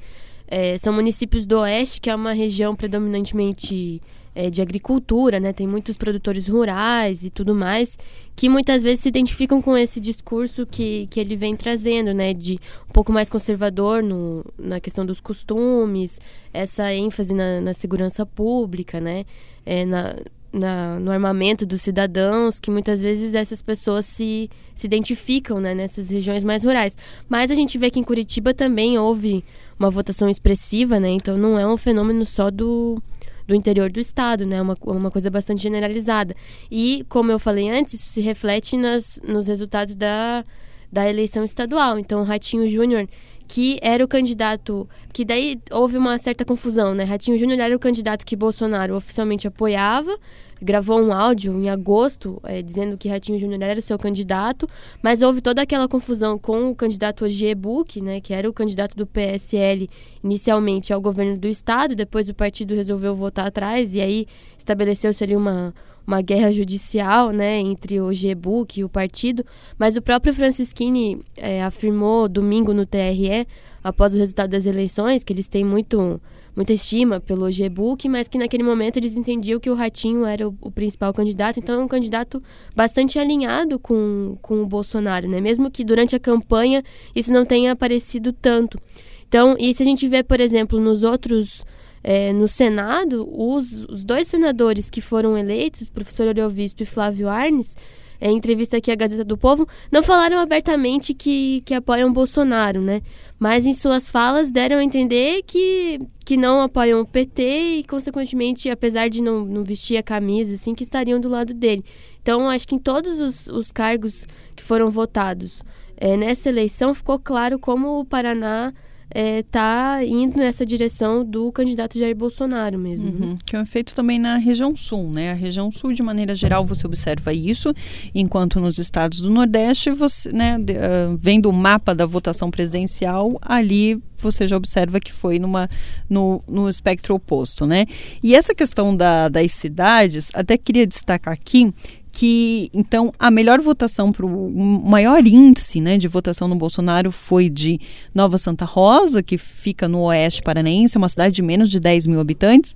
É, 0.47 0.77
são 0.77 0.94
municípios 0.94 1.45
do 1.45 1.59
oeste, 1.59 1.99
que 1.99 2.09
é 2.09 2.15
uma 2.15 2.33
região 2.33 2.75
predominantemente 2.75 4.01
é, 4.38 4.51
de 4.51 4.61
agricultura, 4.61 5.39
né? 5.39 5.51
Tem 5.51 5.65
muitos 5.65 5.97
produtores 5.97 6.47
rurais 6.47 7.25
e 7.25 7.29
tudo 7.31 7.55
mais, 7.55 7.97
que 8.35 8.47
muitas 8.47 8.83
vezes 8.83 8.99
se 8.99 9.09
identificam 9.09 9.59
com 9.59 9.75
esse 9.75 9.99
discurso 9.99 10.63
que, 10.63 11.07
que 11.07 11.19
ele 11.19 11.35
vem 11.35 11.55
trazendo, 11.55 12.13
né? 12.13 12.35
De 12.35 12.59
um 12.88 12.94
pouco 12.94 13.11
mais 13.11 13.31
conservador 13.31 14.03
no, 14.03 14.45
na 14.55 14.79
questão 14.79 15.03
dos 15.03 15.19
costumes, 15.19 16.21
essa 16.53 16.94
ênfase 16.94 17.33
na, 17.33 17.59
na 17.61 17.73
segurança 17.73 18.27
pública, 18.27 19.01
né? 19.01 19.25
É, 19.65 19.83
na, 19.85 20.15
na, 20.53 20.99
no 20.99 21.11
armamento 21.11 21.65
dos 21.65 21.81
cidadãos, 21.81 22.59
que 22.59 22.69
muitas 22.69 23.01
vezes 23.01 23.33
essas 23.33 23.61
pessoas 23.61 24.05
se, 24.05 24.49
se 24.75 24.85
identificam 24.85 25.59
né, 25.59 25.73
nessas 25.73 26.09
regiões 26.09 26.44
mais 26.44 26.63
rurais. 26.63 26.95
Mas 27.27 27.51
a 27.51 27.55
gente 27.55 27.77
vê 27.77 27.89
que 27.89 27.99
em 27.99 28.03
Curitiba 28.03 28.53
também 28.53 28.97
houve 28.97 29.44
uma 29.79 29.89
votação 29.89 30.29
expressiva, 30.29 31.00
né? 31.00 31.09
Então 31.09 31.38
não 31.38 31.57
é 31.57 31.68
um 31.68 31.77
fenômeno 31.77 32.25
só 32.25 32.50
do, 32.50 33.01
do 33.47 33.56
interior 33.56 33.89
do 33.89 34.00
estado, 34.00 34.45
né? 34.45 34.62
Uma, 34.62 34.77
uma 34.81 35.12
coisa 35.12 35.29
bastante 35.29 35.62
generalizada. 35.62 36.35
E, 36.69 37.06
como 37.07 37.31
eu 37.31 37.39
falei 37.39 37.69
antes, 37.69 37.95
isso 37.95 38.09
se 38.12 38.21
reflete 38.21 38.75
nas, 38.75 39.19
nos 39.25 39.47
resultados 39.47 39.95
da, 39.95 40.44
da 40.91 41.09
eleição 41.09 41.44
estadual. 41.44 41.97
Então, 41.97 42.21
o 42.21 42.24
Ratinho 42.24 42.68
Júnior, 42.69 43.07
que 43.47 43.79
era 43.81 44.03
o 44.03 44.07
candidato. 44.07 44.88
Que 45.13 45.23
daí 45.23 45.59
houve 45.71 45.97
uma 45.97 46.17
certa 46.17 46.44
confusão, 46.44 46.94
né? 46.94 47.03
Ratinho 47.03 47.38
Júnior 47.38 47.59
era 47.59 47.75
o 47.75 47.79
candidato 47.79 48.25
que 48.25 48.35
Bolsonaro 48.35 48.95
oficialmente 48.95 49.47
apoiava, 49.47 50.15
gravou 50.61 50.99
um 50.99 51.13
áudio 51.13 51.53
em 51.53 51.69
agosto 51.69 52.39
é, 52.44 52.61
dizendo 52.61 52.97
que 52.97 53.07
Ratinho 53.07 53.39
Júnior 53.39 53.61
era 53.61 53.80
o 53.80 53.81
seu 53.81 53.97
candidato, 53.97 54.68
mas 55.01 55.21
houve 55.21 55.42
toda 55.42 55.61
aquela 55.61 55.87
confusão 55.87 56.37
com 56.37 56.69
o 56.69 56.75
candidato 56.75 57.25
Ogier 57.25 57.56
Buch, 57.56 58.01
né, 58.01 58.19
que 58.19 58.33
era 58.33 58.49
o 58.49 58.54
candidato 58.54 58.95
do 58.95 59.06
PSL 59.06 59.89
inicialmente 60.23 60.92
ao 60.92 60.99
governo 60.99 61.37
do 61.37 61.47
estado, 61.47 61.95
depois 61.95 62.27
o 62.30 62.33
partido 62.33 62.73
resolveu 62.73 63.16
votar 63.16 63.47
atrás 63.47 63.95
e 63.95 64.01
aí 64.01 64.25
estabeleceu-se 64.57 65.23
ali 65.23 65.35
uma 65.35 65.73
uma 66.07 66.21
guerra 66.21 66.52
judicial 66.54 67.31
né, 67.31 67.59
entre 67.59 67.99
o 67.99 68.14
GEBUC 68.14 68.80
e 68.80 68.83
o 68.85 68.90
partido, 68.90 69.45
mas 69.78 69.97
o 69.97 70.02
próprio 70.02 70.33
Francisquini 70.33 71.19
é, 71.35 71.61
afirmou 71.61 72.30
domingo 72.30 72.73
no 72.73 72.85
TRE, 72.85 73.45
após 73.83 74.14
o 74.14 74.18
resultado 74.18 74.52
das 74.52 74.66
eleições, 74.66 75.23
que 75.23 75.33
eles 75.33 75.47
têm 75.47 75.66
muito 75.66 76.19
muita 76.56 76.73
estima 76.73 77.19
pelo 77.19 77.52
G-Book, 77.52 78.09
mas 78.09 78.28
que 78.28 78.35
naquele 78.35 78.64
momento 78.64 78.97
eles 78.97 79.16
entendiam 79.16 79.59
que 79.59 79.69
o 79.69 79.76
Ratinho 79.76 80.26
era 80.26 80.49
o, 80.49 80.57
o, 80.59 80.71
principal 80.71 81.14
candidato, 81.14 81.59
então 81.59 81.80
é 81.80 81.83
um 81.83 81.87
candidato 81.87 82.42
bastante 82.76 83.19
alinhado 83.19 83.78
com, 83.78 84.35
com 84.42 84.64
o 84.64 84.66
Bolsonaro, 84.66 85.30
né? 85.30 85.40
Mesmo 85.40 85.69
que 85.69 85.83
durante 85.83 86.16
a 86.16 86.19
campanha 86.19 86.81
isso 87.16 87.31
não 87.31 87.45
tenha 87.45 87.73
aparecido 87.73 88.33
tanto. 88.33 88.80
Então, 89.28 89.56
e 89.59 89.71
se 89.71 89.83
a 89.83 89.85
gente 89.85 90.07
vê, 90.07 90.23
por 90.23 90.42
exemplo, 90.42 90.80
nos 90.80 91.04
outros. 91.04 91.64
É, 92.09 92.31
no 92.31 92.47
Senado, 92.47 93.28
os, 93.30 93.83
os 93.83 94.06
dois 94.06 94.30
senadores 94.30 94.90
que 94.90 95.02
foram 95.02 95.37
eleitos, 95.37 95.90
professor 95.90 96.26
Oriovisto 96.26 96.81
e 96.81 96.85
Flávio 96.85 97.28
Arnes, 97.28 97.76
em 98.21 98.37
entrevista 98.37 98.78
aqui 98.78 98.90
à 98.90 98.95
Gazeta 98.95 99.26
do 99.26 99.37
Povo, 99.37 99.68
não 99.92 100.02
falaram 100.02 100.40
abertamente 100.40 101.14
que, 101.14 101.61
que 101.66 101.73
apoiam 101.73 102.14
Bolsonaro, 102.14 102.80
né? 102.80 103.02
Mas 103.37 103.66
em 103.66 103.73
suas 103.73 104.07
falas 104.07 104.49
deram 104.49 104.78
a 104.78 104.83
entender 104.85 105.44
que, 105.45 105.99
que 106.23 106.37
não 106.37 106.61
apoiam 106.61 107.02
o 107.02 107.06
PT 107.06 107.80
e, 107.80 107.83
consequentemente, 107.83 108.69
apesar 108.69 109.09
de 109.09 109.21
não, 109.21 109.44
não 109.44 109.66
vestir 109.66 109.97
a 109.97 110.02
camisa, 110.02 110.56
assim, 110.56 110.73
que 110.73 110.83
estariam 110.83 111.19
do 111.19 111.28
lado 111.28 111.54
dele. 111.54 111.83
Então, 112.21 112.49
acho 112.49 112.66
que 112.66 112.76
em 112.76 112.80
todos 112.80 113.19
os, 113.19 113.47
os 113.47 113.73
cargos 113.73 114.26
que 114.56 114.64
foram 114.64 114.90
votados 114.90 115.61
é, 115.97 116.16
nessa 116.16 116.47
eleição 116.47 116.94
ficou 116.94 117.19
claro 117.19 117.59
como 117.59 117.99
o 117.99 118.06
Paraná 118.06 118.73
está 119.14 119.99
é, 120.02 120.07
indo 120.07 120.37
nessa 120.37 120.66
direção 120.66 121.23
do 121.23 121.52
candidato 121.52 121.97
Jair 121.97 122.16
Bolsonaro 122.16 122.78
mesmo. 122.78 123.07
Uhum. 123.07 123.35
Que 123.45 123.56
é 123.56 123.59
um 123.59 123.64
efeito 123.64 123.95
também 123.95 124.19
na 124.19 124.37
região 124.37 124.76
sul, 124.76 125.09
né? 125.09 125.31
A 125.31 125.35
região 125.35 125.71
sul, 125.71 125.94
de 125.94 126.04
maneira 126.04 126.35
geral, 126.35 126.66
você 126.66 126.85
observa 126.85 127.33
isso, 127.33 127.73
enquanto 128.14 128.59
nos 128.59 128.78
estados 128.78 129.21
do 129.21 129.30
Nordeste, 129.30 129.92
você, 129.92 130.30
né, 130.30 130.57
uh, 130.57 131.18
vendo 131.19 131.49
o 131.49 131.54
mapa 131.54 131.95
da 131.95 132.06
votação 132.06 132.52
presidencial, 132.52 133.37
ali 133.42 134.02
você 134.18 134.47
já 134.47 134.57
observa 134.57 134.99
que 134.99 135.14
foi 135.14 135.40
numa, 135.40 135.69
no, 136.09 136.42
no 136.47 136.68
espectro 136.68 137.16
oposto, 137.16 137.66
né? 137.66 137.85
E 138.21 138.35
essa 138.35 138.54
questão 138.54 138.95
da, 138.95 139.30
das 139.30 139.52
cidades, 139.52 140.31
até 140.33 140.57
queria 140.57 140.87
destacar 140.87 141.33
aqui 141.33 141.73
que 142.18 142.71
então 142.74 143.14
a 143.19 143.30
melhor 143.30 143.62
votação 143.62 144.12
para 144.12 144.26
o 144.26 144.52
maior 144.83 145.24
índice 145.24 145.80
né, 145.80 146.00
de 146.00 146.07
votação 146.07 146.47
no 146.47 146.56
Bolsonaro 146.56 147.12
foi 147.12 147.47
de 147.47 147.80
Nova 148.12 148.40
Santa 148.40 148.66
Rosa, 148.66 149.21
que 149.21 149.38
fica 149.38 149.88
no 149.88 150.02
oeste 150.02 150.42
paranaense, 150.42 150.97
é 150.97 151.00
uma 151.00 151.09
cidade 151.09 151.36
de 151.36 151.44
menos 151.44 151.69
de 151.69 151.80
10 151.80 152.07
mil 152.07 152.19
habitantes, 152.19 152.76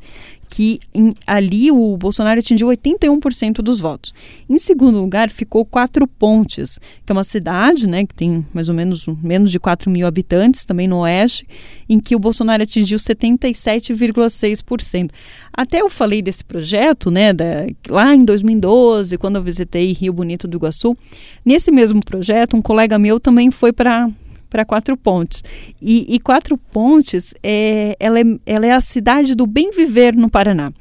que 0.52 0.80
em, 0.94 1.16
ali 1.26 1.72
o 1.72 1.96
Bolsonaro 1.96 2.38
atingiu 2.38 2.68
81% 2.68 3.62
dos 3.62 3.80
votos. 3.80 4.14
Em 4.50 4.60
segundo 4.60 5.00
lugar 5.00 5.30
ficou 5.30 5.64
Quatro 5.64 6.06
Pontes, 6.06 6.78
que 7.06 7.12
é 7.12 7.14
uma 7.14 7.24
cidade 7.24 7.88
né, 7.88 8.06
que 8.06 8.14
tem 8.14 8.46
mais 8.54 8.68
ou 8.68 8.76
menos 8.76 9.08
menos 9.24 9.50
de 9.50 9.62
4 9.62 9.90
mil 9.90 10.06
habitantes, 10.06 10.66
também 10.66 10.90
no 10.90 11.00
oeste, 11.00 11.48
em 11.88 12.02
que 12.02 12.18
o 12.18 12.20
Bolsonaro 12.20 12.64
atingiu 12.64 13.00
77,6%. 13.00 15.10
Até 15.54 15.80
eu 15.80 15.90
falei 15.90 16.22
desse 16.22 16.44
projeto 16.44 17.10
né, 17.10 17.32
da, 17.32 17.68
lá 17.90 18.14
em 18.14 18.26
2012, 18.26 19.18
quando 19.18 19.38
eu 19.38 19.44
visitei 19.44 19.94
Rio 19.94 20.12
Bonito 20.12 20.50
do 20.50 20.58
Iguaçu. 20.58 20.98
Nesse 21.46 21.72
mesmo 21.72 22.04
projeto, 22.04 22.58
um 22.58 22.62
colega 22.62 23.00
meu 23.00 23.22
também 23.22 23.52
foi 23.52 23.72
para 23.72 24.10
para 24.52 24.66
Quatro 24.66 24.98
Pontes. 24.98 25.42
E, 25.82 26.14
e, 26.14 26.20
Quatro 26.20 26.58
Pontes 26.58 27.34
é 27.42 27.96
ela, 28.00 28.20
é 28.20 28.24
ela 28.46 28.66
é 28.68 28.72
a 28.72 28.82
cidade 28.82 29.34
do 29.34 29.48
bem 29.48 29.72
viver 29.72 30.14
no 30.14 30.30
Paraná. 30.30 30.72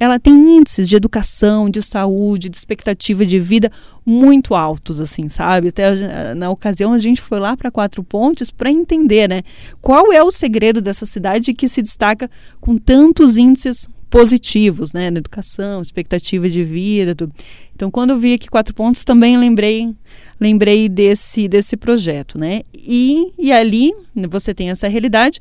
Ela 0.00 0.18
tem 0.18 0.34
índices 0.34 0.88
de 0.88 0.96
educação, 0.96 1.68
de 1.68 1.82
saúde, 1.82 2.48
de 2.48 2.56
expectativa 2.56 3.24
de 3.26 3.38
vida 3.38 3.70
muito 4.04 4.54
altos, 4.54 4.98
assim, 5.00 5.28
sabe? 5.28 5.68
Até 5.68 6.34
na 6.34 6.48
ocasião 6.48 6.94
a 6.94 6.98
gente 6.98 7.20
foi 7.20 7.38
lá 7.38 7.54
para 7.54 7.70
Quatro 7.70 8.02
Pontes 8.02 8.50
para 8.50 8.70
entender, 8.70 9.28
né? 9.28 9.42
Qual 9.82 10.10
é 10.10 10.22
o 10.22 10.30
segredo 10.30 10.80
dessa 10.80 11.04
cidade 11.04 11.52
que 11.52 11.68
se 11.68 11.82
destaca 11.82 12.30
com 12.58 12.78
tantos 12.78 13.36
índices 13.36 13.86
positivos, 14.08 14.92
né, 14.94 15.10
na 15.10 15.18
educação, 15.18 15.82
expectativa 15.82 16.48
de 16.48 16.64
vida, 16.64 17.14
tudo. 17.14 17.32
Então, 17.74 17.90
quando 17.90 18.10
eu 18.10 18.18
vi 18.18 18.34
aqui 18.34 18.48
quatro 18.48 18.74
pontos, 18.74 19.04
também 19.04 19.36
lembrei 19.36 19.94
lembrei 20.40 20.88
desse 20.88 21.48
desse 21.48 21.76
projeto, 21.76 22.38
né? 22.38 22.62
E, 22.74 23.32
e 23.38 23.52
ali 23.52 23.92
você 24.28 24.54
tem 24.54 24.70
essa 24.70 24.88
realidade 24.88 25.40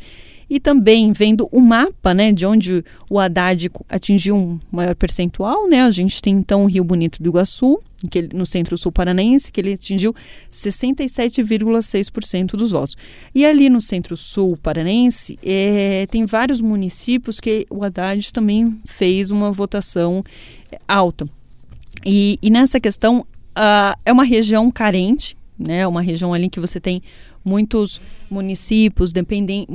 e 0.50 0.60
também 0.60 1.12
vendo 1.12 1.48
o 1.52 1.60
mapa, 1.60 2.14
né, 2.14 2.32
de 2.32 2.46
onde 2.46 2.84
o 3.10 3.20
Haddad 3.20 3.70
atingiu 3.90 4.36
um 4.36 4.60
maior 4.72 4.96
percentual, 4.96 5.68
né? 5.68 5.82
A 5.82 5.92
gente 5.92 6.22
tem 6.22 6.36
então 6.36 6.64
o 6.64 6.68
Rio 6.68 6.84
Bonito 6.84 7.22
do 7.22 7.30
Iguaçu, 7.30 7.80
que 8.10 8.20
ele, 8.20 8.30
no 8.34 8.46
Centro-Sul 8.46 8.92
Paranaense, 8.92 9.52
que 9.52 9.60
ele 9.60 9.74
atingiu 9.74 10.16
67,6% 10.50 12.52
dos 12.52 12.72
votos. 12.72 12.96
E 13.36 13.46
ali 13.46 13.70
no 13.70 13.82
Centro-Sul 13.82 14.58
Paranaense, 14.58 15.38
é, 15.44 16.08
tem 16.10 16.26
vários 16.26 16.62
municípios 16.62 17.40
que 17.40 17.66
o 17.70 17.84
Haddad 17.84 18.32
também 18.32 18.80
fez 18.86 19.32
uma 19.32 19.52
votação 19.52 20.24
alta. 20.88 21.28
E, 22.06 22.38
e 22.42 22.50
nessa 22.50 22.80
questão, 22.80 23.26
uh, 23.58 24.00
é 24.06 24.12
uma 24.12 24.24
região 24.24 24.70
carente, 24.72 25.36
né? 25.58 25.88
Uma 25.88 26.02
região 26.02 26.34
ali 26.34 26.50
que 26.50 26.60
você 26.60 26.80
tem 26.80 27.02
muitos 27.44 28.02
municípios 28.30 29.14
dependem, 29.14 29.66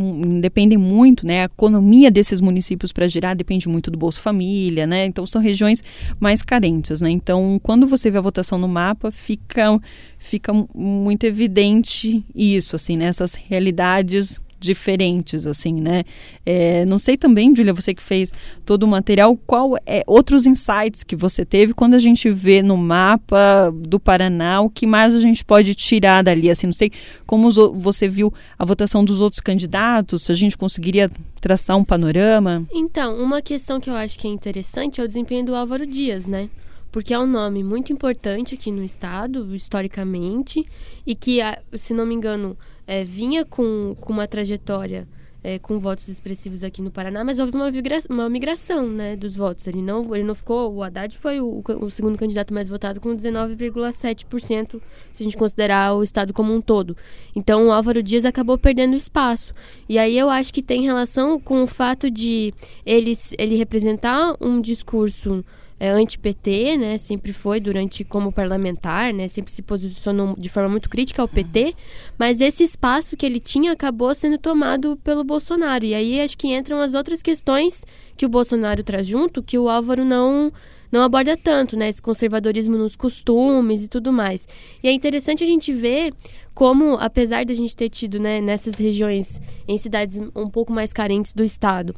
dependem 0.40 0.78
muito, 0.78 1.26
né? 1.26 1.42
A 1.42 1.44
economia 1.44 2.10
desses 2.10 2.40
municípios 2.40 2.92
para 2.92 3.08
girar 3.08 3.34
depende 3.34 3.68
muito 3.68 3.90
do 3.90 3.98
Bolsa 3.98 4.20
Família, 4.20 4.86
né? 4.86 5.06
Então 5.06 5.26
são 5.26 5.40
regiões 5.40 5.82
mais 6.20 6.42
carentes, 6.42 7.00
né? 7.00 7.10
Então 7.10 7.58
quando 7.62 7.86
você 7.86 8.10
vê 8.10 8.18
a 8.18 8.20
votação 8.20 8.58
no 8.58 8.68
mapa, 8.68 9.10
fica, 9.10 9.80
fica 10.18 10.52
muito 10.74 11.24
evidente 11.24 12.24
isso, 12.34 12.76
assim, 12.76 12.96
né? 12.96 13.06
Essas 13.06 13.34
realidades 13.34 14.40
diferentes, 14.62 15.46
assim, 15.46 15.74
né? 15.80 16.04
É, 16.46 16.84
não 16.84 16.98
sei 16.98 17.16
também, 17.16 17.54
Julia, 17.54 17.72
você 17.72 17.94
que 17.94 18.02
fez 18.02 18.32
todo 18.64 18.84
o 18.84 18.86
material, 18.86 19.36
qual 19.46 19.76
é 19.86 20.02
outros 20.06 20.46
insights 20.46 21.02
que 21.02 21.16
você 21.16 21.44
teve 21.44 21.74
quando 21.74 21.94
a 21.94 21.98
gente 21.98 22.30
vê 22.30 22.62
no 22.62 22.76
mapa 22.76 23.72
do 23.74 23.98
Paraná, 23.98 24.60
o 24.60 24.70
que 24.70 24.86
mais 24.86 25.14
a 25.14 25.20
gente 25.20 25.44
pode 25.44 25.74
tirar 25.74 26.22
dali, 26.22 26.50
assim, 26.50 26.66
não 26.66 26.72
sei 26.72 26.90
como 27.26 27.50
você 27.74 28.08
viu 28.08 28.32
a 28.58 28.64
votação 28.64 29.04
dos 29.04 29.20
outros 29.20 29.40
candidatos, 29.40 30.22
se 30.22 30.32
a 30.32 30.34
gente 30.34 30.56
conseguiria 30.56 31.10
traçar 31.40 31.76
um 31.76 31.84
panorama. 31.84 32.66
Então, 32.72 33.16
uma 33.22 33.42
questão 33.42 33.80
que 33.80 33.90
eu 33.90 33.94
acho 33.94 34.18
que 34.18 34.26
é 34.26 34.30
interessante 34.30 35.00
é 35.00 35.04
o 35.04 35.08
desempenho 35.08 35.44
do 35.44 35.54
Álvaro 35.54 35.86
Dias, 35.86 36.26
né? 36.26 36.48
porque 36.92 37.14
é 37.14 37.18
um 37.18 37.26
nome 37.26 37.64
muito 37.64 37.90
importante 37.90 38.54
aqui 38.54 38.70
no 38.70 38.84
estado, 38.84 39.54
historicamente, 39.54 40.64
e 41.06 41.14
que, 41.14 41.40
se 41.72 41.94
não 41.94 42.04
me 42.04 42.14
engano, 42.14 42.54
é, 42.92 43.04
vinha 43.04 43.42
com, 43.42 43.96
com 43.98 44.12
uma 44.12 44.28
trajetória 44.28 45.08
é, 45.42 45.58
com 45.58 45.78
votos 45.78 46.08
expressivos 46.08 46.62
aqui 46.62 46.82
no 46.82 46.90
Paraná, 46.90 47.24
mas 47.24 47.38
houve 47.38 47.56
uma, 47.56 47.72
uma 48.10 48.28
migração 48.28 48.86
né, 48.86 49.16
dos 49.16 49.34
votos. 49.34 49.66
Ele 49.66 49.80
não, 49.80 50.14
ele 50.14 50.24
não 50.24 50.34
ficou. 50.34 50.72
O 50.74 50.82
Haddad 50.82 51.16
foi 51.16 51.40
o, 51.40 51.64
o 51.80 51.90
segundo 51.90 52.18
candidato 52.18 52.52
mais 52.52 52.68
votado 52.68 53.00
com 53.00 53.16
19,7%, 53.16 54.78
se 55.10 55.22
a 55.22 55.24
gente 55.24 55.38
considerar 55.38 55.94
o 55.94 56.02
Estado 56.02 56.34
como 56.34 56.54
um 56.54 56.60
todo. 56.60 56.94
Então 57.34 57.68
o 57.68 57.72
Álvaro 57.72 58.02
Dias 58.02 58.26
acabou 58.26 58.58
perdendo 58.58 58.94
espaço. 58.94 59.54
E 59.88 59.98
aí 59.98 60.16
eu 60.16 60.28
acho 60.28 60.52
que 60.52 60.62
tem 60.62 60.82
relação 60.82 61.40
com 61.40 61.62
o 61.62 61.66
fato 61.66 62.10
de 62.10 62.52
ele, 62.84 63.14
ele 63.38 63.56
representar 63.56 64.36
um 64.38 64.60
discurso 64.60 65.42
é, 65.82 65.90
anti-PT, 65.90 66.76
né? 66.76 66.96
Sempre 66.96 67.32
foi 67.32 67.58
durante 67.58 68.04
como 68.04 68.30
parlamentar, 68.30 69.12
né? 69.12 69.26
Sempre 69.26 69.50
se 69.52 69.62
posicionou 69.62 70.36
de 70.38 70.48
forma 70.48 70.68
muito 70.68 70.88
crítica 70.88 71.20
ao 71.20 71.26
PT, 71.26 71.74
mas 72.16 72.40
esse 72.40 72.62
espaço 72.62 73.16
que 73.16 73.26
ele 73.26 73.40
tinha 73.40 73.72
acabou 73.72 74.14
sendo 74.14 74.38
tomado 74.38 74.96
pelo 75.02 75.24
Bolsonaro. 75.24 75.84
E 75.84 75.92
aí 75.92 76.20
acho 76.20 76.38
que 76.38 76.54
entram 76.54 76.80
as 76.80 76.94
outras 76.94 77.20
questões 77.20 77.84
que 78.16 78.24
o 78.24 78.28
Bolsonaro 78.28 78.84
traz 78.84 79.08
junto, 79.08 79.42
que 79.42 79.58
o 79.58 79.68
Álvaro 79.68 80.04
não 80.04 80.52
não 80.92 81.02
aborda 81.02 81.36
tanto, 81.36 81.76
né? 81.76 81.88
Esse 81.88 82.02
conservadorismo 82.02 82.78
nos 82.78 82.94
costumes 82.94 83.82
e 83.82 83.88
tudo 83.88 84.12
mais. 84.12 84.46
E 84.84 84.86
é 84.86 84.92
interessante 84.92 85.42
a 85.42 85.46
gente 85.46 85.72
ver 85.72 86.14
como, 86.54 86.94
apesar 87.00 87.44
de 87.44 87.52
a 87.52 87.56
gente 87.56 87.74
ter 87.74 87.88
tido, 87.88 88.20
né, 88.20 88.40
nessas 88.40 88.74
regiões, 88.74 89.40
em 89.66 89.78
cidades 89.78 90.20
um 90.36 90.48
pouco 90.48 90.72
mais 90.72 90.92
carentes 90.92 91.32
do 91.32 91.42
estado, 91.42 91.94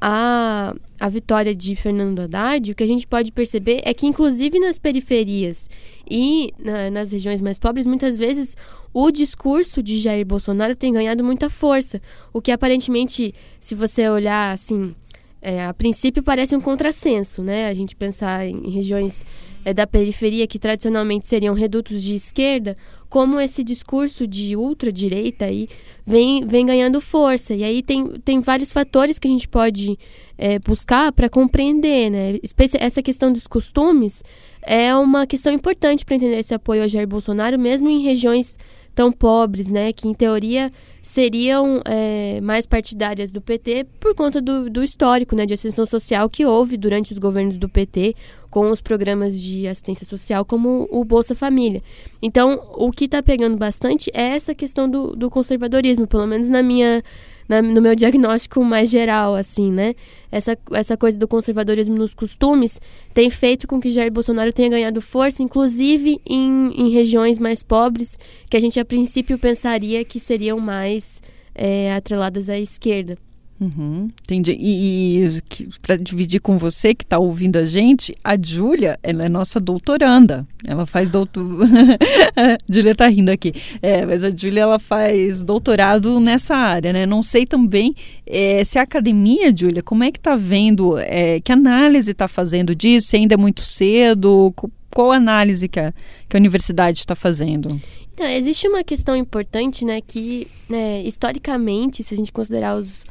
a, 0.00 0.74
a 1.00 1.08
vitória 1.08 1.54
de 1.54 1.74
Fernando 1.74 2.20
Haddad, 2.20 2.70
o 2.70 2.74
que 2.74 2.82
a 2.82 2.86
gente 2.86 3.06
pode 3.06 3.32
perceber 3.32 3.80
é 3.84 3.92
que, 3.92 4.06
inclusive 4.06 4.58
nas 4.58 4.78
periferias 4.78 5.68
e 6.08 6.52
na, 6.58 6.90
nas 6.90 7.12
regiões 7.12 7.40
mais 7.40 7.58
pobres, 7.58 7.84
muitas 7.84 8.16
vezes 8.16 8.56
o 8.92 9.10
discurso 9.10 9.82
de 9.82 9.98
Jair 9.98 10.24
Bolsonaro 10.24 10.74
tem 10.74 10.92
ganhado 10.92 11.22
muita 11.22 11.50
força. 11.50 12.00
O 12.32 12.40
que 12.40 12.50
aparentemente, 12.50 13.34
se 13.60 13.74
você 13.74 14.08
olhar 14.08 14.52
assim, 14.52 14.94
é, 15.40 15.64
a 15.64 15.74
princípio 15.74 16.22
parece 16.22 16.56
um 16.56 16.60
contrassenso, 16.60 17.42
né? 17.42 17.68
A 17.68 17.74
gente 17.74 17.94
pensar 17.94 18.46
em 18.46 18.70
regiões 18.70 19.24
é, 19.64 19.72
da 19.72 19.86
periferia 19.86 20.46
que 20.46 20.58
tradicionalmente 20.58 21.26
seriam 21.26 21.54
redutos 21.54 22.02
de 22.02 22.14
esquerda, 22.14 22.76
como 23.08 23.40
esse 23.40 23.64
discurso 23.64 24.26
de 24.26 24.56
ultradireita 24.56 25.46
aí 25.46 25.68
vem, 26.06 26.46
vem 26.46 26.66
ganhando 26.66 27.00
força. 27.00 27.54
E 27.54 27.64
aí 27.64 27.82
tem, 27.82 28.06
tem 28.24 28.40
vários 28.40 28.70
fatores 28.70 29.18
que 29.18 29.26
a 29.26 29.30
gente 29.30 29.48
pode 29.48 29.98
é, 30.36 30.58
buscar 30.58 31.12
para 31.12 31.28
compreender, 31.28 32.10
né? 32.10 32.38
Essa 32.78 33.02
questão 33.02 33.32
dos 33.32 33.46
costumes 33.46 34.22
é 34.62 34.94
uma 34.94 35.26
questão 35.26 35.52
importante 35.52 36.04
para 36.04 36.16
entender 36.16 36.38
esse 36.38 36.54
apoio 36.54 36.82
ao 36.82 36.88
Jair 36.88 37.08
Bolsonaro, 37.08 37.58
mesmo 37.58 37.88
em 37.88 38.02
regiões 38.02 38.58
tão 38.98 39.12
pobres, 39.12 39.68
né? 39.68 39.92
Que 39.92 40.08
em 40.08 40.12
teoria 40.12 40.72
seriam 41.00 41.80
é, 41.84 42.40
mais 42.40 42.66
partidárias 42.66 43.30
do 43.30 43.40
PT 43.40 43.86
por 44.00 44.12
conta 44.12 44.40
do, 44.42 44.68
do 44.68 44.82
histórico 44.82 45.36
né, 45.36 45.46
de 45.46 45.54
ascensão 45.54 45.86
social 45.86 46.28
que 46.28 46.44
houve 46.44 46.76
durante 46.76 47.12
os 47.12 47.18
governos 47.20 47.56
do 47.56 47.68
PT 47.68 48.16
com 48.50 48.72
os 48.72 48.80
programas 48.80 49.40
de 49.40 49.68
assistência 49.68 50.04
social 50.04 50.44
como 50.44 50.88
o 50.90 51.04
Bolsa 51.04 51.32
Família. 51.32 51.80
Então, 52.20 52.60
o 52.74 52.90
que 52.90 53.04
está 53.04 53.22
pegando 53.22 53.56
bastante 53.56 54.10
é 54.12 54.34
essa 54.34 54.52
questão 54.52 54.90
do, 54.90 55.14
do 55.14 55.30
conservadorismo, 55.30 56.04
pelo 56.04 56.26
menos 56.26 56.50
na 56.50 56.60
minha 56.60 57.00
na, 57.48 57.62
no 57.62 57.80
meu 57.80 57.94
diagnóstico 57.94 58.62
mais 58.62 58.90
geral, 58.90 59.34
assim, 59.34 59.72
né? 59.72 59.94
Essa, 60.30 60.58
essa 60.72 60.96
coisa 60.96 61.18
do 61.18 61.26
conservadorismo 61.26 61.96
nos 61.96 62.12
costumes 62.12 62.80
tem 63.14 63.30
feito 63.30 63.66
com 63.66 63.80
que 63.80 63.90
Jair 63.90 64.12
Bolsonaro 64.12 64.52
tenha 64.52 64.68
ganhado 64.68 65.00
força, 65.00 65.42
inclusive 65.42 66.20
em, 66.28 66.72
em 66.76 66.90
regiões 66.90 67.38
mais 67.38 67.62
pobres, 67.62 68.18
que 68.50 68.56
a 68.56 68.60
gente 68.60 68.78
a 68.78 68.84
princípio 68.84 69.38
pensaria 69.38 70.04
que 70.04 70.20
seriam 70.20 70.58
mais 70.58 71.22
é, 71.54 71.94
atreladas 71.94 72.50
à 72.50 72.58
esquerda. 72.58 73.16
Uhum, 73.60 74.08
entendi. 74.22 74.56
E, 74.58 75.26
e 75.26 75.68
para 75.82 75.96
dividir 75.96 76.40
com 76.40 76.56
você 76.56 76.94
que 76.94 77.02
está 77.02 77.18
ouvindo 77.18 77.56
a 77.56 77.64
gente, 77.64 78.14
a 78.22 78.36
Júlia, 78.40 78.98
ela 79.02 79.24
é 79.24 79.28
nossa 79.28 79.58
doutoranda. 79.58 80.46
Ela 80.64 80.86
faz 80.86 81.10
doutor. 81.10 81.44
Júlia 82.68 82.92
está 82.92 83.08
rindo 83.08 83.30
aqui. 83.30 83.52
É, 83.82 84.06
mas 84.06 84.22
a 84.22 84.30
Júlia 84.30 84.62
ela 84.62 84.78
faz 84.78 85.42
doutorado 85.42 86.20
nessa 86.20 86.54
área, 86.54 86.92
né? 86.92 87.04
Não 87.04 87.20
sei 87.20 87.44
também 87.44 87.94
é, 88.24 88.62
se 88.62 88.78
a 88.78 88.82
academia, 88.82 89.54
Júlia, 89.54 89.82
como 89.82 90.04
é 90.04 90.12
que 90.12 90.18
está 90.18 90.36
vendo, 90.36 90.96
é, 90.98 91.40
que 91.40 91.50
análise 91.50 92.12
está 92.12 92.28
fazendo 92.28 92.76
disso? 92.76 93.08
Se 93.08 93.16
ainda 93.16 93.34
é 93.34 93.36
muito 93.36 93.62
cedo? 93.62 94.54
Qual 94.90 95.10
análise 95.10 95.68
que 95.68 95.80
a, 95.80 95.92
que 96.28 96.36
a 96.36 96.38
universidade 96.38 97.00
está 97.00 97.16
fazendo? 97.16 97.80
Então, 98.14 98.26
existe 98.26 98.66
uma 98.68 98.84
questão 98.84 99.16
importante, 99.16 99.84
né? 99.84 100.00
Que 100.00 100.46
né, 100.68 101.02
historicamente, 101.02 102.04
se 102.04 102.14
a 102.14 102.16
gente 102.16 102.32
considerar 102.32 102.76
os 102.76 103.04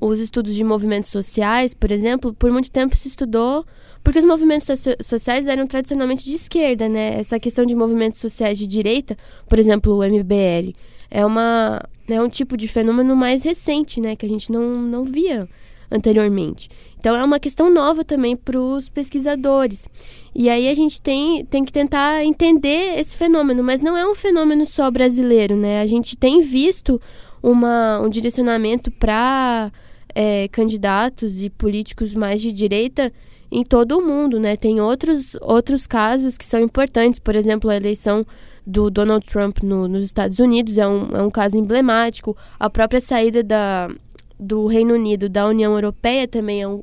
os 0.00 0.18
estudos 0.18 0.54
de 0.54 0.64
movimentos 0.64 1.10
sociais, 1.10 1.74
por 1.74 1.90
exemplo, 1.90 2.32
por 2.32 2.50
muito 2.50 2.70
tempo 2.70 2.96
se 2.96 3.08
estudou 3.08 3.64
porque 4.02 4.20
os 4.20 4.24
movimentos 4.24 4.66
sociais 5.02 5.48
eram 5.48 5.66
tradicionalmente 5.66 6.24
de 6.24 6.32
esquerda, 6.32 6.88
né? 6.88 7.18
Essa 7.18 7.38
questão 7.38 7.66
de 7.66 7.74
movimentos 7.74 8.18
sociais 8.18 8.58
de 8.58 8.66
direita, 8.66 9.16
por 9.48 9.58
exemplo, 9.58 9.94
o 9.94 10.02
MBL, 10.02 10.74
é 11.10 11.26
uma 11.26 11.82
é 12.08 12.20
um 12.22 12.28
tipo 12.28 12.56
de 12.56 12.66
fenômeno 12.66 13.14
mais 13.14 13.42
recente, 13.42 14.00
né, 14.00 14.16
que 14.16 14.24
a 14.24 14.28
gente 14.28 14.50
não, 14.50 14.62
não 14.62 15.04
via 15.04 15.46
anteriormente. 15.90 16.70
Então 16.98 17.14
é 17.14 17.22
uma 17.22 17.38
questão 17.38 17.70
nova 17.70 18.02
também 18.02 18.34
para 18.34 18.58
os 18.58 18.88
pesquisadores. 18.88 19.86
E 20.34 20.48
aí 20.48 20.68
a 20.68 20.74
gente 20.74 21.02
tem, 21.02 21.44
tem 21.44 21.64
que 21.64 21.72
tentar 21.72 22.24
entender 22.24 22.98
esse 22.98 23.14
fenômeno, 23.14 23.62
mas 23.62 23.82
não 23.82 23.94
é 23.94 24.08
um 24.08 24.14
fenômeno 24.14 24.64
só 24.64 24.90
brasileiro, 24.90 25.54
né? 25.54 25.82
A 25.82 25.86
gente 25.86 26.16
tem 26.16 26.40
visto 26.40 26.98
uma, 27.42 28.00
um 28.00 28.08
direcionamento 28.08 28.90
para 28.90 29.70
é, 30.14 30.48
candidatos 30.48 31.42
e 31.42 31.50
políticos 31.50 32.14
mais 32.14 32.40
de 32.40 32.52
direita 32.52 33.12
em 33.50 33.64
todo 33.64 33.98
o 33.98 34.06
mundo, 34.06 34.38
né? 34.38 34.56
Tem 34.56 34.80
outros, 34.80 35.36
outros 35.40 35.86
casos 35.86 36.36
que 36.36 36.44
são 36.44 36.60
importantes, 36.60 37.18
por 37.18 37.34
exemplo, 37.34 37.70
a 37.70 37.76
eleição 37.76 38.26
do 38.66 38.90
Donald 38.90 39.24
Trump 39.26 39.62
no, 39.62 39.88
nos 39.88 40.04
Estados 40.04 40.38
Unidos 40.38 40.76
é 40.76 40.86
um, 40.86 41.16
é 41.16 41.22
um 41.22 41.30
caso 41.30 41.56
emblemático. 41.56 42.36
A 42.60 42.68
própria 42.68 43.00
saída 43.00 43.42
da, 43.42 43.90
do 44.38 44.66
Reino 44.66 44.94
Unido 44.94 45.28
da 45.28 45.46
União 45.46 45.72
Europeia 45.72 46.28
também 46.28 46.62
é 46.62 46.68
um, 46.68 46.82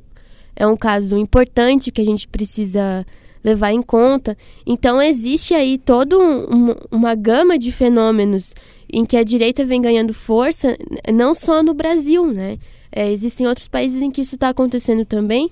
é 0.56 0.66
um 0.66 0.76
caso 0.76 1.16
importante 1.16 1.92
que 1.92 2.00
a 2.00 2.04
gente 2.04 2.26
precisa 2.26 3.06
levar 3.44 3.72
em 3.72 3.80
conta. 3.80 4.36
Então, 4.66 5.00
existe 5.00 5.54
aí 5.54 5.78
toda 5.78 6.18
um, 6.18 6.74
uma 6.90 7.14
gama 7.14 7.56
de 7.56 7.70
fenômenos 7.70 8.52
em 8.92 9.04
que 9.04 9.16
a 9.16 9.22
direita 9.22 9.64
vem 9.64 9.80
ganhando 9.80 10.12
força, 10.12 10.76
não 11.14 11.32
só 11.34 11.62
no 11.62 11.72
Brasil, 11.72 12.26
né? 12.26 12.58
É, 12.90 13.10
existem 13.10 13.46
outros 13.46 13.68
países 13.68 14.00
em 14.02 14.10
que 14.10 14.20
isso 14.20 14.34
está 14.36 14.48
acontecendo 14.48 15.04
também. 15.04 15.50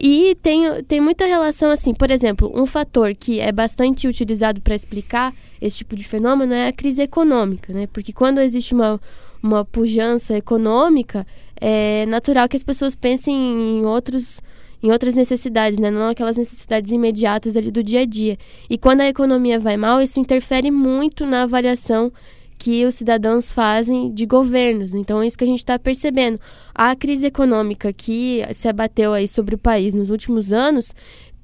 E 0.00 0.36
tem, 0.42 0.82
tem 0.84 1.00
muita 1.00 1.24
relação, 1.24 1.70
assim, 1.70 1.94
por 1.94 2.10
exemplo, 2.10 2.52
um 2.54 2.66
fator 2.66 3.14
que 3.14 3.40
é 3.40 3.50
bastante 3.50 4.06
utilizado 4.06 4.60
para 4.60 4.74
explicar 4.74 5.32
esse 5.60 5.78
tipo 5.78 5.96
de 5.96 6.04
fenômeno 6.04 6.52
é 6.52 6.68
a 6.68 6.72
crise 6.72 7.02
econômica, 7.02 7.72
né? 7.72 7.86
Porque 7.90 8.12
quando 8.12 8.40
existe 8.40 8.74
uma, 8.74 9.00
uma 9.42 9.64
pujança 9.64 10.36
econômica, 10.36 11.26
é 11.58 12.04
natural 12.06 12.48
que 12.48 12.56
as 12.56 12.62
pessoas 12.62 12.94
pensem 12.94 13.34
em 13.34 13.84
outros 13.86 14.40
em 14.82 14.92
outras 14.92 15.14
necessidades, 15.14 15.78
né? 15.78 15.90
não 15.90 16.08
aquelas 16.08 16.36
necessidades 16.36 16.92
imediatas 16.92 17.56
ali 17.56 17.70
do 17.70 17.82
dia 17.82 18.02
a 18.02 18.04
dia. 18.04 18.36
E 18.68 18.76
quando 18.76 19.00
a 19.00 19.08
economia 19.08 19.58
vai 19.58 19.76
mal, 19.76 20.00
isso 20.00 20.20
interfere 20.20 20.70
muito 20.70 21.24
na 21.24 21.42
avaliação 21.42 22.12
que 22.58 22.84
os 22.84 22.94
cidadãos 22.94 23.50
fazem 23.50 24.12
de 24.12 24.26
governos. 24.26 24.94
Então 24.94 25.22
é 25.22 25.26
isso 25.26 25.36
que 25.36 25.44
a 25.44 25.46
gente 25.46 25.58
está 25.58 25.78
percebendo. 25.78 26.40
A 26.74 26.94
crise 26.96 27.26
econômica 27.26 27.92
que 27.92 28.42
se 28.54 28.68
abateu 28.68 29.12
aí 29.12 29.28
sobre 29.28 29.54
o 29.54 29.58
país 29.58 29.92
nos 29.94 30.10
últimos 30.10 30.52
anos 30.52 30.94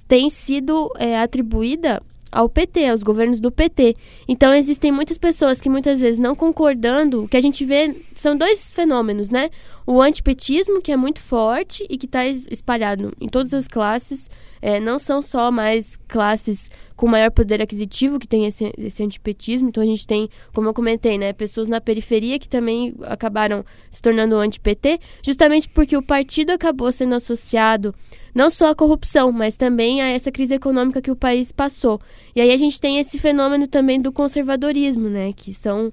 tem 0.09 0.29
sido 0.29 0.91
é, 0.99 1.19
atribuída 1.19 2.03
ao 2.31 2.49
PT, 2.49 2.89
aos 2.89 3.03
governos 3.03 3.39
do 3.39 3.53
PT. 3.53 3.95
Então 4.27 4.55
existem 4.55 4.91
muitas 4.91 5.19
pessoas 5.19 5.61
que 5.61 5.69
muitas 5.69 6.01
vezes 6.01 6.19
não 6.19 6.35
concordando, 6.35 7.29
que 7.29 7.37
a 7.37 7.41
gente 7.41 7.65
vê 7.65 7.95
são 8.23 8.37
dois 8.37 8.73
fenômenos, 8.73 9.31
né? 9.31 9.51
O 9.85 10.01
antipetismo, 10.01 10.81
que 10.81 10.93
é 10.93 10.97
muito 10.97 11.21
forte 11.21 11.85
e 11.91 11.99
que 11.99 12.07
está 12.07 12.25
espalhado 12.27 13.13
em 13.21 13.29
todas 13.29 13.53
as 13.53 13.67
classes, 13.67 14.31
é, 14.61 14.79
não 14.79 14.99
são 14.99 15.21
só 15.21 15.51
mais 15.51 15.97
classes 16.07 16.71
com 16.95 17.09
maior 17.09 17.33
poder 17.33 17.61
aquisitivo 17.61 18.21
que 18.21 18.29
tem 18.29 18.47
esse, 18.47 18.73
esse 18.79 19.03
antipetismo. 19.03 19.69
Então 19.69 19.83
a 19.83 19.87
gente 19.87 20.07
tem, 20.07 20.29
como 20.55 20.69
eu 20.69 20.75
comentei, 20.75 21.19
né, 21.19 21.33
pessoas 21.33 21.69
na 21.69 21.81
periferia 21.81 22.39
que 22.39 22.49
também 22.49 22.95
acabaram 23.03 23.65
se 23.91 24.01
tornando 24.01 24.37
anti-PT, 24.37 25.01
justamente 25.21 25.69
porque 25.69 25.97
o 25.97 26.03
partido 26.03 26.51
acabou 26.51 26.93
sendo 26.93 27.17
associado 27.17 27.93
não 28.33 28.51
só 28.51 28.71
à 28.71 28.75
corrupção, 28.75 29.33
mas 29.33 29.57
também 29.57 30.01
a 30.01 30.07
essa 30.07 30.31
crise 30.31 30.55
econômica 30.55 31.03
que 31.03 31.11
o 31.11 31.17
país 31.17 31.51
passou. 31.51 32.01
E 32.37 32.41
aí 32.41 32.53
a 32.53 32.57
gente 32.57 32.81
tem 32.81 32.99
esse 33.01 33.19
fenômeno 33.19 33.67
também 33.67 34.01
do 34.01 34.13
conservadorismo, 34.13 35.09
né, 35.09 35.33
que 35.33 35.53
são 35.53 35.93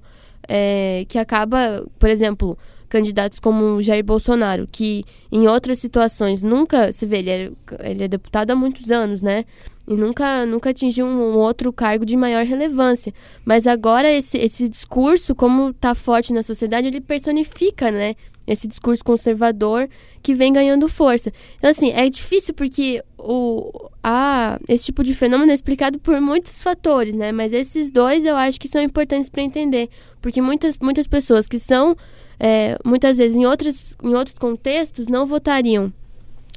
é, 0.52 1.06
que 1.08 1.16
acaba, 1.16 1.86
por 1.96 2.10
exemplo, 2.10 2.58
candidatos 2.88 3.38
como 3.38 3.80
Jair 3.80 4.04
Bolsonaro, 4.04 4.68
que 4.70 5.04
em 5.30 5.46
outras 5.46 5.78
situações 5.78 6.42
nunca 6.42 6.92
se 6.92 7.06
vê, 7.06 7.18
ele 7.18 7.30
é, 7.30 7.50
ele 7.88 8.04
é 8.04 8.08
deputado 8.08 8.50
há 8.50 8.56
muitos 8.56 8.90
anos, 8.90 9.22
né? 9.22 9.44
E 9.86 9.94
nunca, 9.94 10.44
nunca 10.46 10.70
atingiu 10.70 11.06
um, 11.06 11.34
um 11.34 11.38
outro 11.38 11.72
cargo 11.72 12.04
de 12.04 12.16
maior 12.16 12.44
relevância. 12.44 13.14
Mas 13.44 13.66
agora 13.66 14.10
esse, 14.10 14.38
esse 14.38 14.68
discurso, 14.68 15.36
como 15.36 15.70
está 15.70 15.94
forte 15.94 16.32
na 16.32 16.42
sociedade, 16.42 16.88
ele 16.88 17.00
personifica, 17.00 17.92
né? 17.92 18.16
Esse 18.52 18.66
discurso 18.68 19.04
conservador 19.04 19.88
que 20.22 20.34
vem 20.34 20.52
ganhando 20.52 20.88
força. 20.88 21.32
Então, 21.58 21.70
assim, 21.70 21.90
é 21.92 22.08
difícil 22.08 22.52
porque 22.52 23.02
o, 23.18 23.88
a, 24.02 24.58
esse 24.68 24.86
tipo 24.86 25.02
de 25.02 25.14
fenômeno 25.14 25.50
é 25.50 25.54
explicado 25.54 25.98
por 25.98 26.20
muitos 26.20 26.62
fatores, 26.62 27.14
né? 27.14 27.32
Mas 27.32 27.52
esses 27.52 27.90
dois 27.90 28.26
eu 28.26 28.36
acho 28.36 28.60
que 28.60 28.68
são 28.68 28.82
importantes 28.82 29.28
para 29.28 29.42
entender. 29.42 29.88
Porque 30.20 30.42
muitas, 30.42 30.76
muitas 30.78 31.06
pessoas 31.06 31.46
que 31.48 31.58
são 31.58 31.96
é, 32.38 32.76
muitas 32.84 33.18
vezes 33.18 33.36
em, 33.36 33.46
outros 33.46 33.96
em 34.02 34.14
outros 34.14 34.36
contextos 34.36 35.06
não 35.06 35.26
votariam 35.26 35.92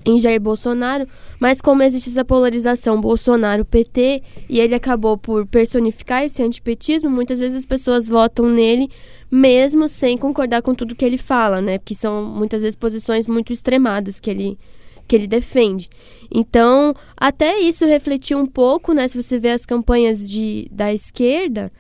em 0.06 0.20
Jair 0.20 0.39
Bolsonaro, 0.39 1.08
mas 1.39 1.62
como 1.62 1.84
existe 1.84 2.10
essa 2.10 2.26
polarização 2.26 3.00
Bolsonaro-PT 3.00 4.24
e 4.50 4.60
ele 4.60 4.76
acabou 4.76 5.18
por 5.18 5.46
personificar 5.46 6.24
esse 6.24 6.42
antipetismo, 6.44 7.10
muitas 7.10 7.39
vezes 7.39 7.60
as 7.60 7.66
pessoas 7.66 8.08
votam 8.08 8.50
nele 8.50 8.89
mesmo 9.32 9.88
sem 9.88 10.18
concordar 10.18 10.62
com 10.62 10.76
tudo 10.76 10.96
que 10.96 11.04
ele 11.04 11.18
fala, 11.18 11.60
né? 11.60 11.80
Porque 11.80 11.96
são 11.96 12.24
muitas 12.24 12.62
vezes 12.62 12.76
posições 12.76 13.28
muito 13.28 13.52
extremadas 13.52 14.20
que 14.20 14.30
ele 14.30 14.60
que 15.06 15.16
ele 15.16 15.28
defende. 15.28 15.89
Então, 16.34 16.94
até 17.18 17.60
isso 17.60 17.86
refletiu 17.86 18.38
um 18.38 18.46
pouco, 18.46 18.94
né? 18.94 19.08
Se 19.08 19.22
você 19.22 19.38
vê 19.38 19.52
as 19.52 19.66
campanhas 19.66 20.30
de, 20.30 20.68
da 20.72 20.94
esquerda, 20.94 21.72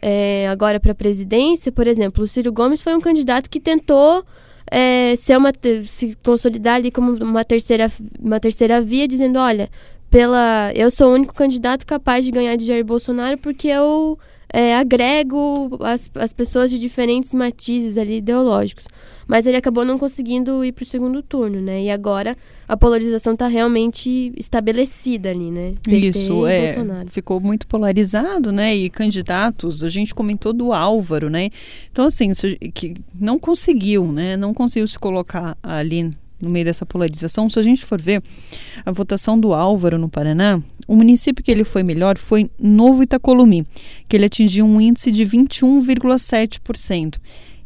é, 0.00 0.46
agora 0.48 0.78
para 0.78 0.92
a 0.92 0.94
presidência, 0.94 1.72
por 1.72 1.86
exemplo, 1.86 2.24
o 2.24 2.28
Ciro 2.28 2.52
Gomes 2.52 2.82
foi 2.82 2.94
um 2.94 3.00
candidato 3.00 3.48
que 3.48 3.60
tentou 3.60 4.24
é, 4.70 5.14
ser 5.16 5.36
uma, 5.36 5.52
se 5.84 6.16
consolidar 6.24 6.76
ali 6.76 6.90
como 6.90 7.12
uma 7.12 7.44
terceira, 7.44 7.90
uma 8.20 8.40
terceira 8.40 8.80
via, 8.80 9.06
dizendo, 9.06 9.38
olha, 9.38 9.70
pela, 10.10 10.72
eu 10.74 10.90
sou 10.90 11.10
o 11.10 11.14
único 11.14 11.34
candidato 11.34 11.86
capaz 11.86 12.24
de 12.24 12.30
ganhar 12.30 12.56
de 12.56 12.66
Jair 12.66 12.84
Bolsonaro 12.84 13.38
porque 13.38 13.68
eu 13.68 14.18
é, 14.56 14.74
agrego 14.74 15.76
as, 15.80 16.10
as 16.14 16.32
pessoas 16.32 16.70
de 16.70 16.78
diferentes 16.78 17.34
matizes 17.34 17.98
ali 17.98 18.16
ideológicos. 18.16 18.86
Mas 19.28 19.44
ele 19.44 19.56
acabou 19.56 19.84
não 19.84 19.98
conseguindo 19.98 20.64
ir 20.64 20.72
para 20.72 20.82
o 20.82 20.86
segundo 20.86 21.22
turno, 21.22 21.60
né? 21.60 21.82
E 21.82 21.90
agora 21.90 22.34
a 22.66 22.74
polarização 22.74 23.34
está 23.34 23.48
realmente 23.48 24.32
estabelecida 24.34 25.28
ali, 25.28 25.50
né? 25.50 25.74
PT 25.82 26.20
Isso, 26.20 26.46
é. 26.46 26.72
Bolsonaro. 26.72 27.08
Ficou 27.10 27.38
muito 27.38 27.66
polarizado, 27.66 28.50
né? 28.50 28.74
E 28.74 28.88
candidatos, 28.88 29.84
a 29.84 29.90
gente 29.90 30.14
comentou 30.14 30.54
do 30.54 30.72
Álvaro, 30.72 31.28
né? 31.28 31.50
Então, 31.92 32.06
assim, 32.06 32.30
que 32.72 32.94
não 33.14 33.38
conseguiu, 33.38 34.10
né? 34.10 34.38
Não 34.38 34.54
conseguiu 34.54 34.86
se 34.86 34.98
colocar 34.98 35.58
ali 35.62 36.10
no 36.40 36.50
meio 36.50 36.64
dessa 36.64 36.86
polarização. 36.86 37.48
Se 37.48 37.58
a 37.58 37.62
gente 37.62 37.84
for 37.84 38.00
ver 38.00 38.22
a 38.84 38.90
votação 38.90 39.38
do 39.38 39.54
Álvaro 39.54 39.98
no 39.98 40.08
Paraná, 40.08 40.60
o 40.86 40.96
município 40.96 41.44
que 41.44 41.50
ele 41.50 41.64
foi 41.64 41.82
melhor 41.82 42.18
foi 42.18 42.50
Novo 42.60 43.02
Itacolomi, 43.02 43.66
que 44.08 44.16
ele 44.16 44.26
atingiu 44.26 44.64
um 44.64 44.80
índice 44.80 45.10
de 45.10 45.24
21,7%. 45.24 47.18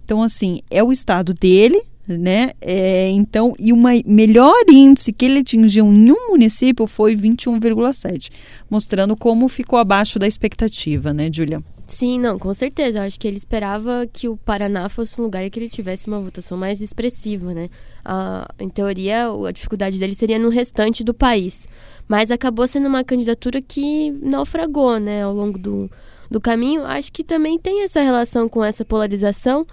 Então, 0.04 0.22
assim, 0.22 0.60
é 0.70 0.82
o 0.82 0.90
estado 0.90 1.32
dele, 1.34 1.82
né? 2.08 2.50
É, 2.60 3.08
então, 3.10 3.54
e 3.58 3.72
o 3.72 3.76
melhor 4.06 4.64
índice 4.68 5.12
que 5.12 5.24
ele 5.24 5.40
atingiu 5.40 5.86
em 5.86 6.10
um 6.10 6.30
município 6.30 6.86
foi 6.86 7.14
21,7, 7.14 8.30
mostrando 8.68 9.16
como 9.16 9.48
ficou 9.48 9.78
abaixo 9.78 10.18
da 10.18 10.26
expectativa, 10.26 11.12
né, 11.12 11.30
Julia? 11.32 11.62
Sim, 11.90 12.20
não, 12.20 12.38
com 12.38 12.54
certeza. 12.54 12.98
Eu 12.98 13.02
acho 13.02 13.18
que 13.18 13.26
ele 13.26 13.36
esperava 13.36 14.06
que 14.12 14.28
o 14.28 14.36
Paraná 14.36 14.88
fosse 14.88 15.20
um 15.20 15.24
lugar 15.24 15.48
que 15.50 15.58
ele 15.58 15.68
tivesse 15.68 16.06
uma 16.06 16.20
votação 16.20 16.56
mais 16.56 16.80
expressiva, 16.80 17.52
né? 17.52 17.68
Ah, 18.04 18.48
em 18.60 18.68
teoria, 18.68 19.26
a 19.28 19.50
dificuldade 19.50 19.98
dele 19.98 20.14
seria 20.14 20.38
no 20.38 20.50
restante 20.50 21.02
do 21.02 21.12
país. 21.12 21.66
Mas 22.06 22.30
acabou 22.30 22.66
sendo 22.68 22.86
uma 22.86 23.02
candidatura 23.02 23.60
que 23.60 24.10
naufragou, 24.22 25.00
né, 25.00 25.24
ao 25.24 25.34
longo 25.34 25.58
do, 25.58 25.90
do 26.30 26.40
caminho. 26.40 26.84
Acho 26.84 27.12
que 27.12 27.24
também 27.24 27.58
tem 27.58 27.82
essa 27.82 28.00
relação 28.00 28.48
com 28.48 28.64
essa 28.64 28.84
polarização 28.84 29.66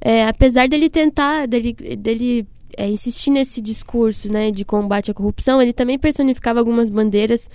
é, 0.00 0.26
apesar 0.26 0.66
dele 0.66 0.88
tentar, 0.88 1.46
dele, 1.46 1.74
dele 1.74 2.46
é, 2.76 2.88
insistir 2.88 3.30
nesse 3.30 3.60
discurso 3.60 4.32
né, 4.32 4.50
de 4.50 4.64
combate 4.64 5.10
à 5.10 5.14
corrupção, 5.14 5.60
ele 5.60 5.72
também 5.72 5.98
personificava 5.98 6.58
algumas 6.58 6.88
bandeiras 6.88 7.48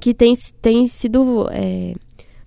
que 0.00 0.12
têm, 0.12 0.36
têm 0.60 0.86
sido 0.88 1.48
é, 1.52 1.94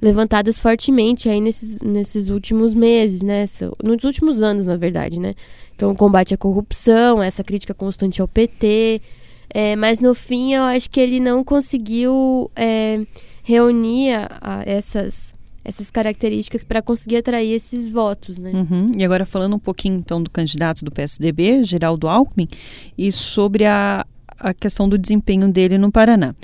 levantadas 0.01 0.59
fortemente 0.59 1.29
aí 1.29 1.39
nesses, 1.41 1.81
nesses 1.81 2.29
últimos 2.29 2.73
meses, 2.73 3.21
né? 3.21 3.45
Nos 3.83 4.03
últimos 4.03 4.41
anos, 4.41 4.67
na 4.67 4.77
verdade, 4.77 5.19
né? 5.19 5.33
Então, 5.75 5.91
o 5.91 5.95
combate 5.95 6.33
à 6.33 6.37
corrupção, 6.37 7.21
essa 7.21 7.43
crítica 7.43 7.73
constante 7.73 8.21
ao 8.21 8.27
PT. 8.27 9.01
É, 9.49 9.75
mas 9.75 9.99
no 9.99 10.13
fim, 10.13 10.53
eu 10.53 10.63
acho 10.63 10.89
que 10.89 10.99
ele 10.99 11.19
não 11.19 11.43
conseguiu 11.43 12.51
é, 12.55 13.01
reunir 13.43 14.13
a, 14.41 14.63
essas 14.65 15.33
essas 15.67 15.89
características 15.89 16.63
para 16.63 16.79
conseguir 16.79 17.17
atrair 17.17 17.51
esses 17.51 17.89
votos, 17.89 18.37
né? 18.37 18.51
Uhum. 18.53 18.91
E 18.95 19.03
agora 19.03 19.25
falando 19.25 19.55
um 19.55 19.59
pouquinho 19.59 19.97
então 19.97 20.21
do 20.21 20.29
candidato 20.29 20.85
do 20.85 20.91
PSDB, 20.91 21.63
Geraldo 21.63 22.07
Alckmin, 22.07 22.47
e 22.95 23.11
sobre 23.11 23.65
a, 23.65 24.05
a 24.39 24.53
questão 24.53 24.87
do 24.87 24.97
desempenho 24.97 25.51
dele 25.51 25.77
no 25.77 25.91
Paraná. 25.91 26.35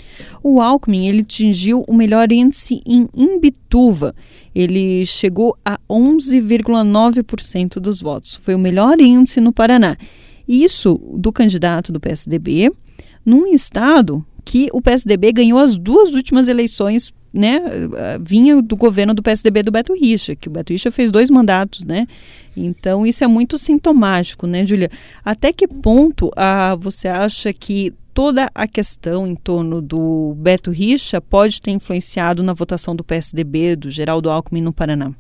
O 0.44 0.62
Alckmin 0.62 1.08
ele 1.08 1.22
atingiu 1.22 1.84
o 1.88 1.94
melhor 1.94 2.32
índice 2.32 2.82
em 2.86 3.08
Imbituva. 3.16 4.16
Ele 4.54 5.06
chegou 5.06 5.58
a 5.64 5.80
11,9% 5.90 7.80
dos 7.80 8.02
votos. 8.02 8.36
Foi 8.36 8.56
o 8.56 8.60
melhor 8.60 9.00
índice 9.00 9.40
no 9.40 9.54
Paraná. 9.54 9.98
Isso 10.48 11.00
do 11.16 11.32
candidato 11.32 11.92
do 11.92 12.00
PSDB, 12.00 12.72
num 13.26 13.48
estado 13.48 14.26
que 14.44 14.70
o 14.74 14.82
PSDB 14.82 15.32
ganhou 15.32 15.60
as 15.60 15.78
duas 15.78 16.14
últimas 16.14 16.48
eleições 16.48 17.14
né, 17.34 17.62
vinha 18.22 18.62
do 18.62 18.76
governo 18.76 19.14
do 19.14 19.24
PSDB 19.24 19.64
do 19.64 19.72
Beto 19.72 19.94
Richa, 19.94 20.36
que 20.36 20.48
o 20.48 20.52
Beto 20.52 20.74
Richa 20.74 20.92
fez 20.92 21.12
dois 21.12 21.30
mandatos, 21.30 21.86
né? 21.86 22.08
Então 22.56 23.06
isso 23.06 23.24
é 23.24 23.28
muito 23.28 23.58
sintomático, 23.58 24.46
né, 24.46 24.66
Julia? 24.66 24.92
Até 25.24 25.54
que 25.54 25.68
ponto 25.68 26.30
ah, 26.36 26.76
você 26.80 27.08
acha 27.08 27.54
que 27.54 27.94
toda 28.14 28.50
a 28.54 28.68
questão 28.68 29.26
em 29.26 29.36
torno 29.36 29.82
do 29.82 30.36
Beto 30.38 30.72
Richa 30.72 31.22
pode 31.22 31.62
ter 31.62 31.72
influenciado 31.72 32.44
na 32.44 32.54
votação 32.54 32.96
do 32.96 33.04
PSDB, 33.04 33.76
do 33.76 33.90
Geraldo 33.90 34.30
Alckmin 34.30 34.62
no 34.62 34.74
Paraná? 34.74 35.12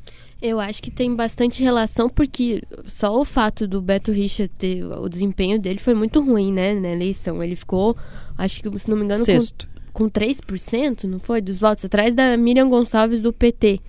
Eu 0.41 0.59
acho 0.59 0.81
que 0.81 0.89
tem 0.89 1.15
bastante 1.15 1.61
relação, 1.61 2.09
porque 2.09 2.63
só 2.87 3.19
o 3.19 3.23
fato 3.23 3.67
do 3.67 3.79
Beto 3.79 4.11
Richa 4.11 4.49
ter. 4.57 4.83
O 4.83 5.07
desempenho 5.07 5.59
dele 5.59 5.77
foi 5.77 5.93
muito 5.93 6.19
ruim, 6.19 6.51
né, 6.51 6.73
na 6.73 6.89
eleição. 6.89 7.43
Ele 7.43 7.55
ficou, 7.55 7.95
acho 8.35 8.63
que, 8.63 8.79
se 8.79 8.89
não 8.89 8.97
me 8.97 9.05
engano, 9.05 9.23
Sexto. 9.23 9.67
Com 9.67 9.80
com 9.93 10.09
3%, 10.09 11.03
não 11.05 11.19
foi? 11.19 11.41
Dos 11.41 11.59
votos, 11.59 11.85
atrás 11.85 12.13
da 12.13 12.35
Miriam 12.37 12.69
Gonçalves 12.69 13.21
do 13.21 13.31
PT. 13.31 13.79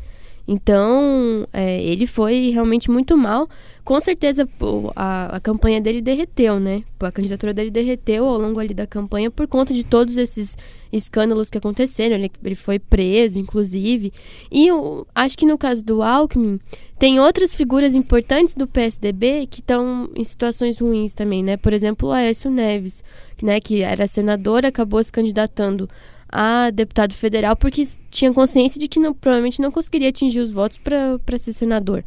Então, 0.46 1.46
é, 1.52 1.82
ele 1.82 2.06
foi 2.06 2.50
realmente 2.50 2.90
muito 2.90 3.16
mal. 3.16 3.48
Com 3.84 4.00
certeza, 4.00 4.48
a, 4.96 5.36
a 5.36 5.40
campanha 5.40 5.80
dele 5.80 6.00
derreteu, 6.00 6.58
né? 6.58 6.82
A 7.00 7.12
candidatura 7.12 7.54
dele 7.54 7.70
derreteu 7.70 8.26
ao 8.26 8.38
longo 8.38 8.58
ali 8.58 8.74
da 8.74 8.86
campanha 8.86 9.30
por 9.30 9.46
conta 9.46 9.72
de 9.72 9.84
todos 9.84 10.16
esses 10.16 10.56
escândalos 10.92 11.48
que 11.48 11.58
aconteceram. 11.58 12.14
Ele, 12.16 12.30
ele 12.44 12.54
foi 12.54 12.78
preso, 12.78 13.38
inclusive. 13.38 14.12
E 14.50 14.66
eu 14.66 15.06
acho 15.14 15.36
que 15.36 15.46
no 15.46 15.56
caso 15.56 15.82
do 15.84 16.02
Alckmin, 16.02 16.60
tem 16.98 17.18
outras 17.18 17.54
figuras 17.54 17.96
importantes 17.96 18.54
do 18.54 18.66
PSDB 18.66 19.46
que 19.46 19.60
estão 19.60 20.08
em 20.14 20.22
situações 20.22 20.78
ruins 20.78 21.14
também, 21.14 21.42
né? 21.42 21.56
Por 21.56 21.72
exemplo, 21.72 22.08
o 22.08 22.12
Aécio 22.12 22.50
Neves, 22.50 23.02
né, 23.42 23.58
que 23.60 23.82
era 23.82 24.06
senador, 24.06 24.64
acabou 24.64 25.02
se 25.02 25.10
candidatando 25.10 25.88
a 26.28 26.70
deputado 26.70 27.12
federal 27.12 27.54
porque 27.54 27.86
tinha 28.10 28.32
consciência 28.32 28.80
de 28.80 28.88
que 28.88 28.98
não, 28.98 29.12
provavelmente 29.12 29.60
não 29.60 29.70
conseguiria 29.70 30.08
atingir 30.08 30.40
os 30.40 30.50
votos 30.50 30.78
para 30.78 31.38
ser 31.38 31.52
senador. 31.52 32.02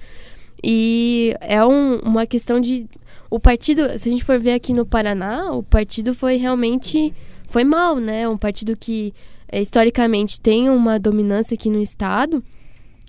E 0.63 1.35
é 1.41 1.63
um, 1.63 1.99
uma 1.99 2.25
questão 2.25 2.59
de. 2.59 2.87
O 3.29 3.39
partido, 3.39 3.99
se 3.99 4.09
a 4.09 4.11
gente 4.11 4.23
for 4.23 4.39
ver 4.39 4.53
aqui 4.53 4.73
no 4.73 4.85
Paraná, 4.85 5.51
o 5.51 5.61
partido 5.61 6.13
foi 6.13 6.37
realmente. 6.37 7.13
Foi 7.47 7.63
mal, 7.63 7.97
né? 7.97 8.27
Um 8.27 8.37
partido 8.37 8.75
que 8.75 9.13
é, 9.47 9.61
historicamente 9.61 10.39
tem 10.39 10.69
uma 10.69 10.99
dominância 10.99 11.55
aqui 11.55 11.69
no 11.69 11.81
Estado. 11.81 12.43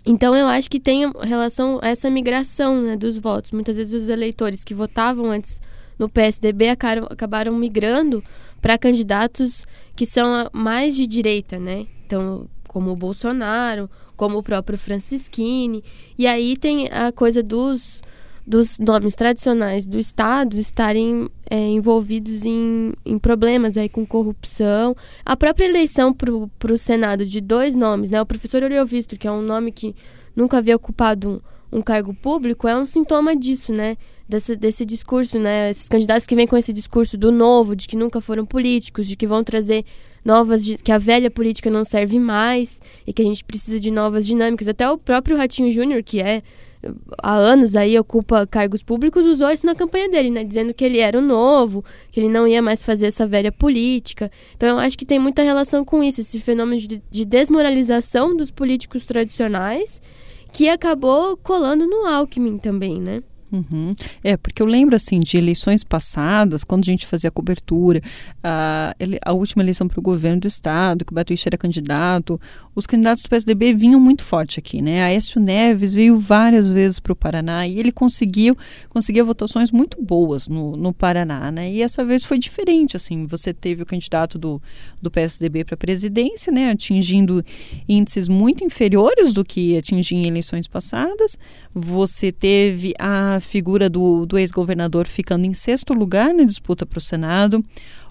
Então 0.04 0.36
eu 0.36 0.46
acho 0.46 0.70
que 0.70 0.78
tem 0.78 1.10
relação 1.20 1.80
a 1.82 1.88
essa 1.88 2.08
migração 2.08 2.80
né, 2.80 2.96
dos 2.96 3.18
votos. 3.18 3.50
Muitas 3.50 3.76
vezes 3.76 3.92
os 3.92 4.08
eleitores 4.08 4.62
que 4.62 4.72
votavam 4.74 5.30
antes 5.30 5.60
no 5.98 6.08
PSDB 6.08 6.68
acabaram, 6.68 7.08
acabaram 7.10 7.52
migrando 7.54 8.22
para 8.60 8.78
candidatos 8.78 9.64
que 9.96 10.06
são 10.06 10.48
mais 10.52 10.94
de 10.94 11.06
direita, 11.06 11.58
né? 11.58 11.86
Então, 12.04 12.48
como 12.68 12.90
o 12.90 12.96
Bolsonaro, 12.96 13.90
como 14.16 14.38
o 14.38 14.42
próprio 14.42 14.78
Francisquini. 14.78 15.82
E 16.18 16.26
aí 16.26 16.56
tem 16.56 16.88
a 16.88 17.10
coisa 17.10 17.42
dos, 17.42 18.02
dos 18.46 18.78
nomes 18.78 19.14
tradicionais 19.14 19.86
do 19.86 19.98
Estado 19.98 20.58
estarem 20.58 21.28
é, 21.50 21.58
envolvidos 21.58 22.44
em, 22.44 22.92
em 23.04 23.18
problemas 23.18 23.76
aí 23.76 23.88
com 23.88 24.06
corrupção. 24.06 24.94
A 25.24 25.36
própria 25.36 25.64
eleição 25.64 26.12
para 26.12 26.72
o 26.72 26.78
Senado 26.78 27.26
de 27.26 27.40
dois 27.40 27.74
nomes, 27.74 28.08
né? 28.08 28.22
O 28.22 28.26
professor 28.26 28.62
Oriovisto, 28.62 29.16
que 29.16 29.26
é 29.26 29.32
um 29.32 29.42
nome 29.42 29.72
que 29.72 29.94
nunca 30.34 30.58
havia 30.58 30.76
ocupado 30.76 31.42
um, 31.72 31.78
um 31.78 31.82
cargo 31.82 32.14
público, 32.14 32.68
é 32.68 32.76
um 32.76 32.86
sintoma 32.86 33.34
disso, 33.34 33.72
né? 33.72 33.96
desse, 34.28 34.56
desse 34.56 34.84
discurso, 34.84 35.38
né? 35.38 35.70
Esses 35.70 35.88
candidatos 35.88 36.26
que 36.26 36.34
vêm 36.34 36.46
com 36.46 36.56
esse 36.56 36.72
discurso 36.72 37.16
do 37.16 37.30
novo, 37.30 37.76
de 37.76 37.86
que 37.86 37.96
nunca 37.96 38.20
foram 38.20 38.44
políticos, 38.44 39.06
de 39.06 39.16
que 39.16 39.26
vão 39.26 39.44
trazer 39.44 39.84
novas, 40.24 40.64
que 40.82 40.90
a 40.90 40.98
velha 40.98 41.30
política 41.30 41.70
não 41.70 41.84
serve 41.84 42.18
mais 42.18 42.80
e 43.06 43.12
que 43.12 43.22
a 43.22 43.24
gente 43.24 43.44
precisa 43.44 43.78
de 43.78 43.90
novas 43.90 44.26
dinâmicas. 44.26 44.68
Até 44.68 44.88
o 44.90 44.98
próprio 44.98 45.36
Ratinho 45.36 45.70
Júnior, 45.70 46.02
que 46.02 46.20
é 46.20 46.42
há 47.18 47.34
anos 47.34 47.76
aí 47.76 47.98
ocupa 47.98 48.46
cargos 48.46 48.82
públicos, 48.82 49.24
usou 49.26 49.50
isso 49.50 49.66
na 49.66 49.74
campanha 49.74 50.08
dele, 50.08 50.30
né? 50.30 50.44
Dizendo 50.44 50.74
que 50.74 50.84
ele 50.84 50.98
era 50.98 51.18
o 51.18 51.22
novo, 51.22 51.84
que 52.10 52.20
ele 52.20 52.28
não 52.28 52.46
ia 52.46 52.62
mais 52.62 52.82
fazer 52.82 53.06
essa 53.06 53.26
velha 53.26 53.52
política. 53.52 54.30
Então 54.56 54.68
eu 54.68 54.78
acho 54.78 54.96
que 54.96 55.06
tem 55.06 55.18
muita 55.18 55.42
relação 55.42 55.84
com 55.84 56.02
isso, 56.02 56.20
esse 56.20 56.40
fenômeno 56.40 56.80
de, 56.80 57.02
de 57.10 57.24
desmoralização 57.24 58.36
dos 58.36 58.50
políticos 58.50 59.06
tradicionais 59.06 60.00
que 60.52 60.68
acabou 60.68 61.36
colando 61.36 61.86
no 61.86 62.06
Alckmin 62.06 62.58
também, 62.58 63.00
né? 63.00 63.22
Uhum. 63.50 63.92
É, 64.24 64.36
porque 64.36 64.60
eu 64.60 64.66
lembro 64.66 64.96
assim 64.96 65.20
de 65.20 65.36
eleições 65.36 65.84
passadas, 65.84 66.64
quando 66.64 66.82
a 66.82 66.86
gente 66.86 67.06
fazia 67.06 67.28
a 67.28 67.30
cobertura, 67.30 68.02
a, 68.42 68.94
a 69.24 69.32
última 69.32 69.62
eleição 69.62 69.86
para 69.86 69.98
o 69.98 70.02
governo 70.02 70.40
do 70.40 70.48
estado, 70.48 71.04
que 71.04 71.12
o 71.12 71.14
Batuíche 71.14 71.48
era 71.48 71.56
candidato, 71.56 72.40
os 72.74 72.86
candidatos 72.86 73.22
do 73.22 73.28
PSDB 73.28 73.72
vinham 73.72 74.00
muito 74.00 74.22
forte 74.22 74.58
aqui, 74.58 74.82
né? 74.82 75.02
Aécio 75.02 75.40
Neves 75.40 75.94
veio 75.94 76.18
várias 76.18 76.68
vezes 76.70 76.98
para 76.98 77.12
o 77.12 77.16
Paraná 77.16 77.66
e 77.66 77.78
ele 77.78 77.92
conseguiu 77.92 78.56
conseguia 78.90 79.24
votações 79.24 79.70
muito 79.70 80.02
boas 80.02 80.48
no, 80.48 80.76
no 80.76 80.92
Paraná, 80.92 81.50
né? 81.50 81.70
E 81.70 81.82
essa 81.82 82.04
vez 82.04 82.24
foi 82.24 82.38
diferente, 82.38 82.96
assim, 82.96 83.26
você 83.26 83.54
teve 83.54 83.82
o 83.82 83.86
candidato 83.86 84.38
do, 84.38 84.60
do 85.00 85.10
PSDB 85.10 85.64
para 85.64 85.74
a 85.74 85.78
presidência, 85.78 86.52
né? 86.52 86.70
Atingindo 86.70 87.44
índices 87.88 88.28
muito 88.28 88.64
inferiores 88.64 89.32
do 89.32 89.44
que 89.44 89.76
atingia 89.76 90.18
em 90.18 90.26
eleições 90.26 90.66
passadas. 90.66 91.38
Você 91.74 92.32
teve 92.32 92.94
a 92.98 93.35
figura 93.40 93.88
do, 93.88 94.26
do 94.26 94.38
ex-governador 94.38 95.06
ficando 95.06 95.44
em 95.44 95.54
sexto 95.54 95.92
lugar 95.92 96.32
na 96.34 96.42
disputa 96.42 96.84
para 96.86 96.98
o 96.98 97.00
Senado. 97.00 97.64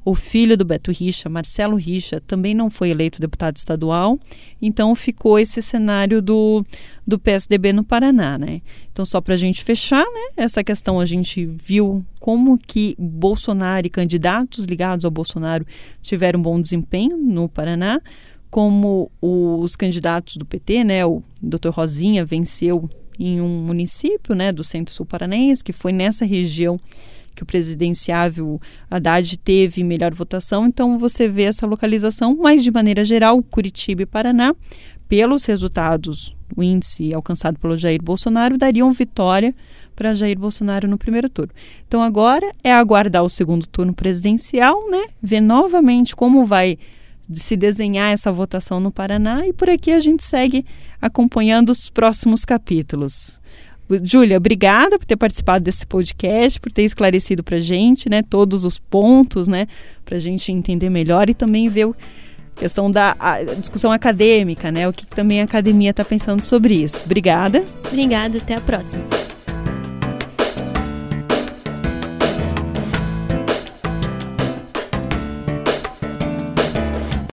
O 0.03 0.13
filho 0.13 0.55
do 0.55 0.63
Beto 0.63 0.91
Richa, 0.91 1.27
Marcelo 1.27 1.75
Richa, 1.75 2.21
também 2.21 2.53
não 2.53 2.69
foi 2.69 2.89
eleito 2.91 3.19
deputado 3.19 3.57
estadual. 3.57 4.19
Então 4.61 4.93
ficou 4.93 5.39
esse 5.39 5.61
cenário 5.61 6.21
do, 6.21 6.63
do 7.05 7.17
PSDB 7.17 7.73
no 7.73 7.83
Paraná, 7.83 8.38
né? 8.38 8.61
Então 8.91 9.03
só 9.03 9.19
para 9.19 9.33
a 9.33 9.38
gente 9.38 9.63
fechar, 9.63 10.05
né? 10.05 10.29
Essa 10.38 10.63
questão 10.63 10.99
a 10.99 11.05
gente 11.05 11.45
viu 11.45 12.05
como 12.19 12.57
que 12.57 12.95
Bolsonaro 12.99 13.88
e 13.88 13.89
candidatos 13.89 14.65
ligados 14.65 15.05
ao 15.05 15.11
Bolsonaro 15.11 15.65
tiveram 16.01 16.41
bom 16.41 16.61
desempenho 16.61 17.17
no 17.17 17.49
Paraná 17.49 17.99
como 18.55 19.11
os 19.21 19.75
candidatos 19.75 20.38
do 20.38 20.45
PT, 20.45 20.85
né, 20.85 21.05
o 21.05 21.21
Dr. 21.41 21.71
Rosinha 21.71 22.23
venceu 22.23 22.89
em 23.19 23.41
um 23.41 23.63
município 23.63 24.36
né, 24.36 24.51
do 24.51 24.63
centro-sul 24.63 25.06
paranaense, 25.06 25.63
que 25.63 25.73
foi 25.73 25.91
nessa 25.91 26.25
região 26.25 26.78
que 27.36 27.43
o 27.43 27.45
presidenciável 27.45 28.60
Haddad 28.89 29.38
teve 29.38 29.84
melhor 29.84 30.13
votação. 30.13 30.65
Então 30.65 30.97
você 30.97 31.28
vê 31.28 31.43
essa 31.43 31.67
localização, 31.67 32.36
mas 32.36 32.63
de 32.63 32.71
maneira 32.71 33.04
geral, 33.04 33.43
Curitiba 33.43 34.04
e 34.04 34.06
Paraná, 34.06 34.56
pelos 35.08 35.45
resultados, 35.45 36.36
o 36.56 36.63
índice 36.63 37.13
alcançado 37.13 37.60
pelo 37.60 37.78
Jair 37.78 38.01
Bolsonaro 38.01 38.58
dariam 38.58 38.91
vitória 38.91 39.54
para 39.95 40.13
Jair 40.13 40.38
Bolsonaro 40.38 40.88
no 40.88 40.97
primeiro 40.97 41.30
turno. 41.30 41.51
Então 41.88 42.01
agora 42.01 42.51
é 42.63 42.71
aguardar 42.71 43.23
o 43.23 43.30
segundo 43.30 43.67
turno 43.67 43.93
presidencial, 43.93 44.89
né? 44.89 45.06
Ver 45.21 45.41
novamente 45.41 46.15
como 46.15 46.45
vai 46.45 46.78
de 47.29 47.39
se 47.39 47.55
desenhar 47.55 48.11
essa 48.11 48.31
votação 48.31 48.79
no 48.79 48.91
Paraná 48.91 49.45
e 49.47 49.53
por 49.53 49.69
aqui 49.69 49.91
a 49.91 49.99
gente 49.99 50.23
segue 50.23 50.65
acompanhando 51.01 51.69
os 51.69 51.89
próximos 51.89 52.45
capítulos. 52.45 53.39
Júlia, 54.03 54.38
obrigada 54.38 54.97
por 54.97 55.05
ter 55.05 55.15
participado 55.15 55.63
desse 55.63 55.85
podcast, 55.85 56.59
por 56.59 56.71
ter 56.71 56.83
esclarecido 56.83 57.43
para 57.43 57.57
a 57.57 57.59
gente 57.59 58.09
né, 58.09 58.23
todos 58.23 58.65
os 58.65 58.79
pontos, 58.79 59.47
né, 59.47 59.67
para 60.03 60.17
a 60.17 60.19
gente 60.19 60.51
entender 60.51 60.89
melhor 60.89 61.29
e 61.29 61.33
também 61.33 61.69
ver 61.69 61.88
a 61.89 62.59
questão 62.59 62.91
da 62.91 63.15
a 63.19 63.43
discussão 63.43 63.91
acadêmica, 63.91 64.71
né, 64.71 64.88
o 64.88 64.93
que 64.93 65.05
também 65.05 65.41
a 65.41 65.43
academia 65.43 65.91
está 65.91 66.03
pensando 66.03 66.41
sobre 66.41 66.73
isso. 66.73 67.03
Obrigada. 67.05 67.63
Obrigada, 67.85 68.39
até 68.39 68.55
a 68.55 68.61
próxima. 68.61 69.03